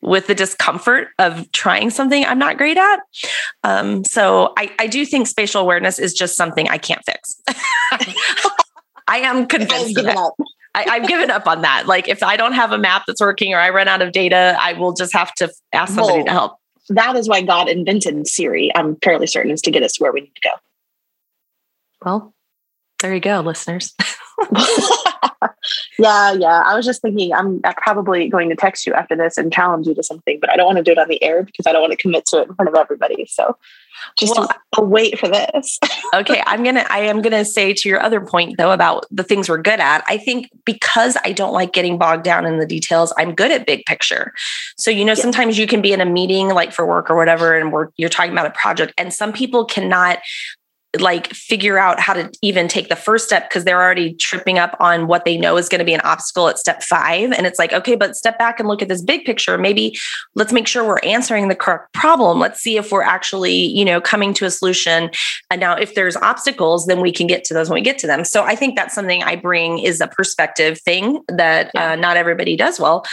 with 0.02 0.26
the 0.26 0.34
discomfort 0.34 1.08
of 1.18 1.50
trying 1.52 1.90
something 1.90 2.24
I'm 2.24 2.38
not 2.38 2.58
great 2.58 2.76
at. 2.76 3.00
Um, 3.64 4.04
so 4.04 4.52
I, 4.56 4.70
I 4.78 4.86
do 4.86 5.04
think 5.04 5.26
spatial 5.26 5.60
awareness 5.60 5.98
is 5.98 6.14
just 6.14 6.36
something 6.36 6.68
I 6.68 6.78
can't 6.78 7.02
fix. 7.04 7.40
I 9.08 9.18
am 9.18 9.46
convinced 9.48 9.98
of 9.98 10.04
that. 10.04 10.30
I, 10.74 10.98
have 10.98 11.08
given 11.08 11.30
up 11.30 11.46
on 11.46 11.62
that. 11.62 11.86
Like 11.86 12.08
if 12.08 12.22
I 12.22 12.36
don't 12.36 12.52
have 12.52 12.70
a 12.72 12.78
map 12.78 13.02
that's 13.06 13.20
working 13.20 13.52
or 13.52 13.58
I 13.58 13.70
run 13.70 13.88
out 13.88 14.02
of 14.02 14.12
data, 14.12 14.56
I 14.58 14.74
will 14.74 14.92
just 14.92 15.12
have 15.12 15.34
to 15.34 15.52
ask 15.72 15.94
somebody 15.94 16.20
Whoa. 16.20 16.26
to 16.26 16.30
help 16.30 16.59
that 16.90 17.16
is 17.16 17.28
why 17.28 17.42
God 17.42 17.68
invented 17.68 18.26
Siri. 18.26 18.70
I'm 18.74 18.96
fairly 18.96 19.26
certain 19.26 19.50
is 19.50 19.62
to 19.62 19.70
get 19.70 19.82
us 19.82 19.98
where 20.00 20.12
we 20.12 20.20
need 20.22 20.34
to 20.34 20.48
go. 20.48 20.54
Well, 22.04 22.34
there 23.00 23.14
you 23.14 23.20
go, 23.20 23.40
listeners. 23.40 23.94
yeah, 25.98 26.32
yeah. 26.32 26.62
I 26.64 26.74
was 26.74 26.84
just 26.84 27.02
thinking 27.02 27.32
I'm 27.32 27.60
probably 27.60 28.28
going 28.28 28.48
to 28.48 28.56
text 28.56 28.86
you 28.86 28.94
after 28.94 29.16
this 29.16 29.36
and 29.36 29.52
challenge 29.52 29.86
you 29.86 29.94
to 29.94 30.02
something, 30.02 30.38
but 30.40 30.50
I 30.50 30.56
don't 30.56 30.66
want 30.66 30.78
to 30.78 30.84
do 30.84 30.92
it 30.92 30.98
on 30.98 31.08
the 31.08 31.22
air 31.22 31.42
because 31.42 31.66
I 31.66 31.72
don't 31.72 31.82
want 31.82 31.92
to 31.92 31.98
commit 31.98 32.26
to 32.26 32.38
it 32.38 32.48
in 32.48 32.54
front 32.54 32.68
of 32.68 32.74
everybody. 32.74 33.26
So 33.26 33.56
just 34.16 34.36
well, 34.36 34.48
I'll 34.76 34.86
wait 34.86 35.18
for 35.18 35.28
this. 35.28 35.78
okay, 36.14 36.42
I'm 36.46 36.62
gonna 36.62 36.86
I 36.88 37.00
am 37.00 37.22
gonna 37.22 37.44
say 37.44 37.72
to 37.72 37.88
your 37.88 38.00
other 38.00 38.20
point 38.20 38.56
though 38.56 38.72
about 38.72 39.06
the 39.10 39.22
things 39.22 39.48
we're 39.48 39.60
good 39.60 39.80
at. 39.80 40.02
I 40.06 40.16
think 40.16 40.50
because 40.64 41.16
I 41.24 41.32
don't 41.32 41.52
like 41.52 41.72
getting 41.72 41.98
bogged 41.98 42.24
down 42.24 42.46
in 42.46 42.58
the 42.58 42.66
details, 42.66 43.12
I'm 43.18 43.34
good 43.34 43.50
at 43.50 43.66
big 43.66 43.84
picture. 43.86 44.32
So 44.76 44.90
you 44.90 45.04
know, 45.04 45.12
yeah. 45.12 45.22
sometimes 45.22 45.58
you 45.58 45.66
can 45.66 45.82
be 45.82 45.92
in 45.92 46.00
a 46.00 46.06
meeting 46.06 46.48
like 46.48 46.72
for 46.72 46.86
work 46.86 47.10
or 47.10 47.16
whatever, 47.16 47.56
and 47.56 47.72
we're 47.72 47.88
you're 47.96 48.08
talking 48.08 48.32
about 48.32 48.46
a 48.46 48.50
project, 48.50 48.94
and 48.96 49.12
some 49.12 49.32
people 49.32 49.64
cannot 49.64 50.18
like 50.98 51.28
figure 51.28 51.78
out 51.78 52.00
how 52.00 52.12
to 52.12 52.30
even 52.42 52.66
take 52.66 52.88
the 52.88 52.96
first 52.96 53.24
step 53.24 53.48
because 53.48 53.64
they're 53.64 53.80
already 53.80 54.14
tripping 54.14 54.58
up 54.58 54.76
on 54.80 55.06
what 55.06 55.24
they 55.24 55.36
know 55.36 55.56
is 55.56 55.68
going 55.68 55.78
to 55.78 55.84
be 55.84 55.94
an 55.94 56.00
obstacle 56.00 56.48
at 56.48 56.58
step 56.58 56.82
five. 56.82 57.30
And 57.32 57.46
it's 57.46 57.58
like, 57.60 57.72
okay, 57.72 57.94
but 57.94 58.16
step 58.16 58.38
back 58.38 58.58
and 58.58 58.68
look 58.68 58.82
at 58.82 58.88
this 58.88 59.02
big 59.02 59.24
picture. 59.24 59.56
Maybe 59.56 59.96
let's 60.34 60.52
make 60.52 60.66
sure 60.66 60.84
we're 60.84 60.98
answering 61.00 61.48
the 61.48 61.54
correct 61.54 61.92
problem. 61.92 62.40
Let's 62.40 62.60
see 62.60 62.76
if 62.76 62.90
we're 62.90 63.02
actually, 63.02 63.54
you 63.54 63.84
know, 63.84 64.00
coming 64.00 64.34
to 64.34 64.46
a 64.46 64.50
solution. 64.50 65.10
And 65.50 65.60
now 65.60 65.74
if 65.74 65.94
there's 65.94 66.16
obstacles, 66.16 66.86
then 66.86 67.00
we 67.00 67.12
can 67.12 67.28
get 67.28 67.44
to 67.44 67.54
those 67.54 67.70
when 67.70 67.76
we 67.76 67.82
get 67.82 67.98
to 67.98 68.08
them. 68.08 68.24
So 68.24 68.42
I 68.42 68.56
think 68.56 68.74
that's 68.74 68.94
something 68.94 69.22
I 69.22 69.36
bring 69.36 69.78
is 69.78 70.00
a 70.00 70.08
perspective 70.08 70.80
thing 70.80 71.22
that 71.28 71.70
yeah. 71.74 71.92
uh, 71.92 71.96
not 71.96 72.16
everybody 72.16 72.56
does 72.56 72.80
well. 72.80 73.04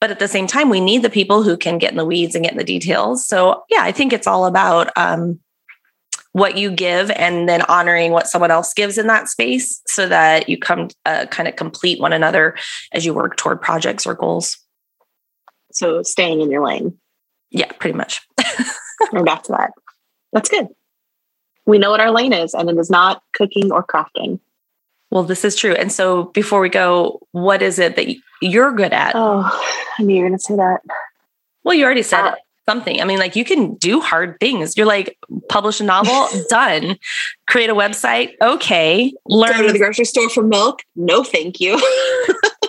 But 0.00 0.10
at 0.10 0.18
the 0.18 0.28
same 0.28 0.46
time, 0.46 0.68
we 0.68 0.80
need 0.80 1.02
the 1.02 1.10
people 1.10 1.42
who 1.42 1.56
can 1.56 1.78
get 1.78 1.90
in 1.90 1.96
the 1.96 2.04
weeds 2.04 2.34
and 2.34 2.44
get 2.44 2.52
in 2.52 2.58
the 2.58 2.64
details. 2.64 3.26
So 3.26 3.64
yeah, 3.70 3.80
I 3.80 3.92
think 3.92 4.12
it's 4.12 4.26
all 4.26 4.46
about 4.46 4.90
um, 4.96 5.40
what 6.36 6.58
you 6.58 6.70
give 6.70 7.10
and 7.12 7.48
then 7.48 7.62
honoring 7.62 8.12
what 8.12 8.26
someone 8.26 8.50
else 8.50 8.74
gives 8.74 8.98
in 8.98 9.06
that 9.06 9.26
space 9.26 9.80
so 9.86 10.06
that 10.06 10.50
you 10.50 10.58
come 10.58 10.90
uh, 11.06 11.24
kind 11.30 11.48
of 11.48 11.56
complete 11.56 11.98
one 11.98 12.12
another 12.12 12.54
as 12.92 13.06
you 13.06 13.14
work 13.14 13.38
toward 13.38 13.58
projects 13.62 14.04
or 14.04 14.12
goals. 14.12 14.58
So 15.72 16.02
staying 16.02 16.42
in 16.42 16.50
your 16.50 16.62
lane. 16.62 16.98
Yeah, 17.48 17.72
pretty 17.80 17.96
much. 17.96 18.20
We're 19.12 19.24
back 19.24 19.44
to 19.44 19.52
that. 19.52 19.70
That's 20.34 20.50
good. 20.50 20.68
We 21.64 21.78
know 21.78 21.90
what 21.90 22.00
our 22.00 22.10
lane 22.10 22.34
is, 22.34 22.52
and 22.52 22.68
it 22.68 22.76
is 22.76 22.90
not 22.90 23.22
cooking 23.32 23.72
or 23.72 23.82
crafting. 23.82 24.38
Well, 25.10 25.22
this 25.22 25.42
is 25.42 25.56
true. 25.56 25.72
And 25.72 25.90
so 25.90 26.24
before 26.24 26.60
we 26.60 26.68
go, 26.68 27.18
what 27.32 27.62
is 27.62 27.78
it 27.78 27.96
that 27.96 28.14
you're 28.42 28.72
good 28.72 28.92
at? 28.92 29.12
Oh, 29.14 29.42
I 29.98 30.02
knew 30.02 30.16
you 30.16 30.22
were 30.22 30.28
going 30.28 30.38
to 30.38 30.44
say 30.44 30.56
that. 30.56 30.80
Well, 31.64 31.74
you 31.74 31.86
already 31.86 32.02
said 32.02 32.26
uh, 32.26 32.32
it 32.32 32.38
something. 32.68 33.00
I 33.00 33.04
mean, 33.04 33.18
like 33.18 33.36
you 33.36 33.44
can 33.44 33.74
do 33.74 34.00
hard 34.00 34.38
things. 34.40 34.76
You're 34.76 34.86
like, 34.86 35.16
publish 35.48 35.80
a 35.80 35.84
novel, 35.84 36.28
done. 36.48 36.96
Create 37.48 37.70
a 37.70 37.74
website, 37.74 38.32
okay. 38.40 39.12
Learn 39.26 39.52
Go 39.52 39.66
to 39.66 39.72
the 39.72 39.78
grocery 39.78 40.04
store 40.04 40.28
for 40.28 40.42
milk. 40.42 40.82
No, 40.94 41.24
thank 41.24 41.60
you. 41.60 41.80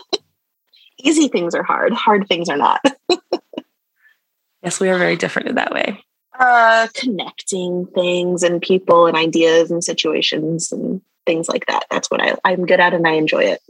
Easy 0.99 1.27
things 1.27 1.53
are 1.55 1.63
hard. 1.63 1.93
Hard 1.93 2.27
things 2.27 2.49
are 2.49 2.57
not. 2.57 2.81
yes, 4.63 4.79
we 4.79 4.89
are 4.89 4.97
very 4.97 5.15
different 5.15 5.49
in 5.49 5.55
that 5.55 5.71
way. 5.71 6.03
Uh, 6.39 6.87
connecting 6.93 7.87
things 7.87 8.43
and 8.43 8.61
people 8.61 9.07
and 9.07 9.17
ideas 9.17 9.71
and 9.71 9.83
situations 9.83 10.71
and 10.71 11.01
things 11.25 11.47
like 11.49 11.65
that. 11.67 11.85
That's 11.89 12.09
what 12.11 12.21
I, 12.21 12.35
I'm 12.43 12.65
good 12.65 12.79
at 12.79 12.93
and 12.93 13.07
I 13.07 13.13
enjoy 13.13 13.43
it. 13.43 13.61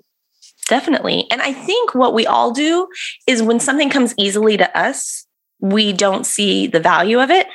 Definitely. 0.67 1.27
And 1.31 1.41
I 1.41 1.53
think 1.53 1.95
what 1.95 2.13
we 2.13 2.25
all 2.25 2.51
do 2.51 2.87
is 3.25 3.41
when 3.41 3.59
something 3.59 3.89
comes 3.89 4.13
easily 4.17 4.57
to 4.57 4.77
us, 4.77 5.26
we 5.59 5.93
don't 5.93 6.25
see 6.25 6.67
the 6.67 6.79
value 6.79 7.19
of 7.19 7.29
it. 7.29 7.47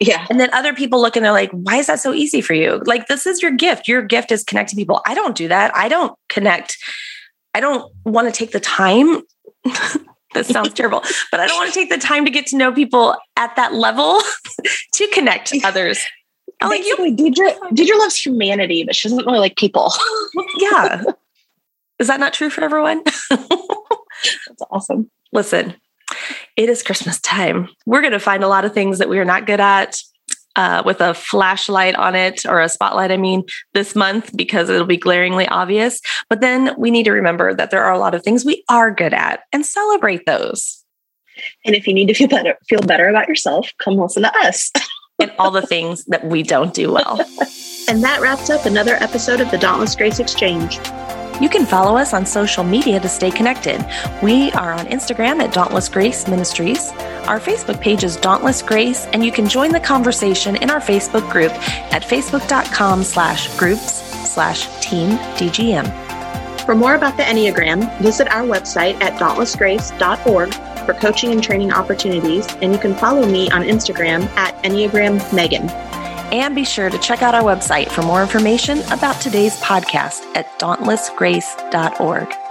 Yeah. 0.00 0.26
And 0.30 0.38
then 0.38 0.52
other 0.52 0.74
people 0.74 1.00
look 1.00 1.16
and 1.16 1.24
they're 1.24 1.32
like, 1.32 1.50
why 1.50 1.76
is 1.76 1.88
that 1.88 2.00
so 2.00 2.12
easy 2.12 2.40
for 2.40 2.54
you? 2.54 2.80
Like, 2.86 3.08
this 3.08 3.26
is 3.26 3.42
your 3.42 3.50
gift. 3.50 3.88
Your 3.88 4.02
gift 4.02 4.30
is 4.30 4.44
connecting 4.44 4.76
people. 4.76 5.00
I 5.06 5.14
don't 5.14 5.36
do 5.36 5.48
that. 5.48 5.74
I 5.74 5.88
don't 5.88 6.16
connect. 6.28 6.76
I 7.54 7.60
don't 7.60 7.92
want 8.04 8.32
to 8.32 8.32
take 8.32 8.52
the 8.52 8.60
time. 8.60 9.22
that 10.34 10.46
sounds 10.46 10.72
terrible, 10.74 11.02
but 11.32 11.40
I 11.40 11.46
don't 11.46 11.56
want 11.56 11.72
to 11.72 11.78
take 11.78 11.90
the 11.90 11.98
time 11.98 12.24
to 12.24 12.30
get 12.30 12.46
to 12.48 12.56
know 12.56 12.72
people 12.72 13.16
at 13.36 13.56
that 13.56 13.74
level 13.74 14.20
to 14.92 15.08
connect 15.08 15.52
others. 15.64 15.98
I'm 16.60 16.70
like 16.70 16.84
you, 16.84 16.96
Deedra, 16.96 17.56
Deedra 17.70 17.98
loves 17.98 18.16
humanity, 18.16 18.84
but 18.84 18.94
she 18.94 19.08
doesn't 19.08 19.24
really 19.26 19.38
like 19.38 19.56
people. 19.56 19.92
yeah. 20.58 21.02
Is 21.98 22.08
that 22.08 22.20
not 22.20 22.32
true 22.32 22.50
for 22.50 22.62
everyone? 22.62 23.02
That's 23.04 24.62
awesome. 24.70 25.10
Listen, 25.32 25.74
it 26.58 26.68
is 26.68 26.82
Christmas 26.82 27.20
time. 27.20 27.68
We're 27.86 28.00
going 28.00 28.12
to 28.12 28.18
find 28.18 28.42
a 28.42 28.48
lot 28.48 28.64
of 28.64 28.74
things 28.74 28.98
that 28.98 29.08
we 29.08 29.20
are 29.20 29.24
not 29.24 29.46
good 29.46 29.60
at 29.60 29.96
uh, 30.56 30.82
with 30.84 31.00
a 31.00 31.14
flashlight 31.14 31.94
on 31.94 32.16
it 32.16 32.44
or 32.44 32.60
a 32.60 32.68
spotlight, 32.68 33.12
I 33.12 33.16
mean, 33.16 33.44
this 33.74 33.94
month 33.94 34.36
because 34.36 34.68
it'll 34.68 34.84
be 34.84 34.96
glaringly 34.96 35.46
obvious. 35.46 36.00
But 36.28 36.40
then 36.40 36.74
we 36.76 36.90
need 36.90 37.04
to 37.04 37.12
remember 37.12 37.54
that 37.54 37.70
there 37.70 37.84
are 37.84 37.92
a 37.92 37.98
lot 37.98 38.12
of 38.12 38.24
things 38.24 38.44
we 38.44 38.64
are 38.68 38.92
good 38.92 39.14
at 39.14 39.44
and 39.52 39.64
celebrate 39.64 40.26
those. 40.26 40.84
And 41.64 41.76
if 41.76 41.86
you 41.86 41.94
need 41.94 42.06
to 42.06 42.14
feel 42.14 42.26
better, 42.26 42.56
feel 42.68 42.80
better 42.80 43.08
about 43.08 43.28
yourself, 43.28 43.70
come 43.78 43.94
listen 43.94 44.24
to 44.24 44.36
us. 44.38 44.72
and 45.20 45.32
all 45.38 45.52
the 45.52 45.62
things 45.62 46.04
that 46.06 46.26
we 46.26 46.42
don't 46.42 46.74
do 46.74 46.92
well. 46.92 47.20
and 47.88 48.02
that 48.02 48.18
wraps 48.20 48.50
up 48.50 48.66
another 48.66 48.96
episode 48.96 49.40
of 49.40 49.48
the 49.52 49.58
Dauntless 49.58 49.94
Grace 49.94 50.18
Exchange. 50.18 50.80
You 51.40 51.48
can 51.48 51.64
follow 51.64 51.96
us 51.96 52.12
on 52.12 52.26
social 52.26 52.64
media 52.64 52.98
to 52.98 53.08
stay 53.08 53.30
connected. 53.30 53.84
We 54.22 54.50
are 54.52 54.72
on 54.72 54.86
Instagram 54.86 55.40
at 55.40 55.52
Dauntless 55.52 55.88
Grace 55.88 56.26
Ministries. 56.26 56.90
Our 57.28 57.38
Facebook 57.38 57.80
page 57.80 58.02
is 58.02 58.16
Dauntless 58.16 58.60
Grace, 58.60 59.06
and 59.12 59.24
you 59.24 59.30
can 59.30 59.48
join 59.48 59.70
the 59.70 59.80
conversation 59.80 60.56
in 60.56 60.70
our 60.70 60.80
Facebook 60.80 61.30
group 61.30 61.52
at 61.92 62.02
facebook.com 62.02 63.04
slash 63.04 63.56
groups 63.56 64.02
slash 64.28 64.66
team 64.80 65.10
DGM. 65.36 66.08
For 66.64 66.74
more 66.74 66.96
about 66.96 67.16
the 67.16 67.22
Enneagram, 67.22 67.98
visit 68.00 68.28
our 68.28 68.42
website 68.42 69.00
at 69.00 69.18
dauntlessgrace.org 69.20 70.54
for 70.84 70.94
coaching 70.94 71.32
and 71.32 71.42
training 71.42 71.72
opportunities, 71.72 72.46
and 72.62 72.72
you 72.72 72.78
can 72.78 72.94
follow 72.94 73.26
me 73.26 73.48
on 73.50 73.62
Instagram 73.62 74.26
at 74.36 74.54
Enneagram 74.64 75.32
Megan. 75.32 75.68
And 76.30 76.54
be 76.54 76.64
sure 76.64 76.90
to 76.90 76.98
check 76.98 77.22
out 77.22 77.34
our 77.34 77.42
website 77.42 77.90
for 77.90 78.02
more 78.02 78.22
information 78.22 78.80
about 78.92 79.20
today's 79.20 79.58
podcast 79.60 80.24
at 80.34 80.46
dauntlessgrace.org. 80.58 82.47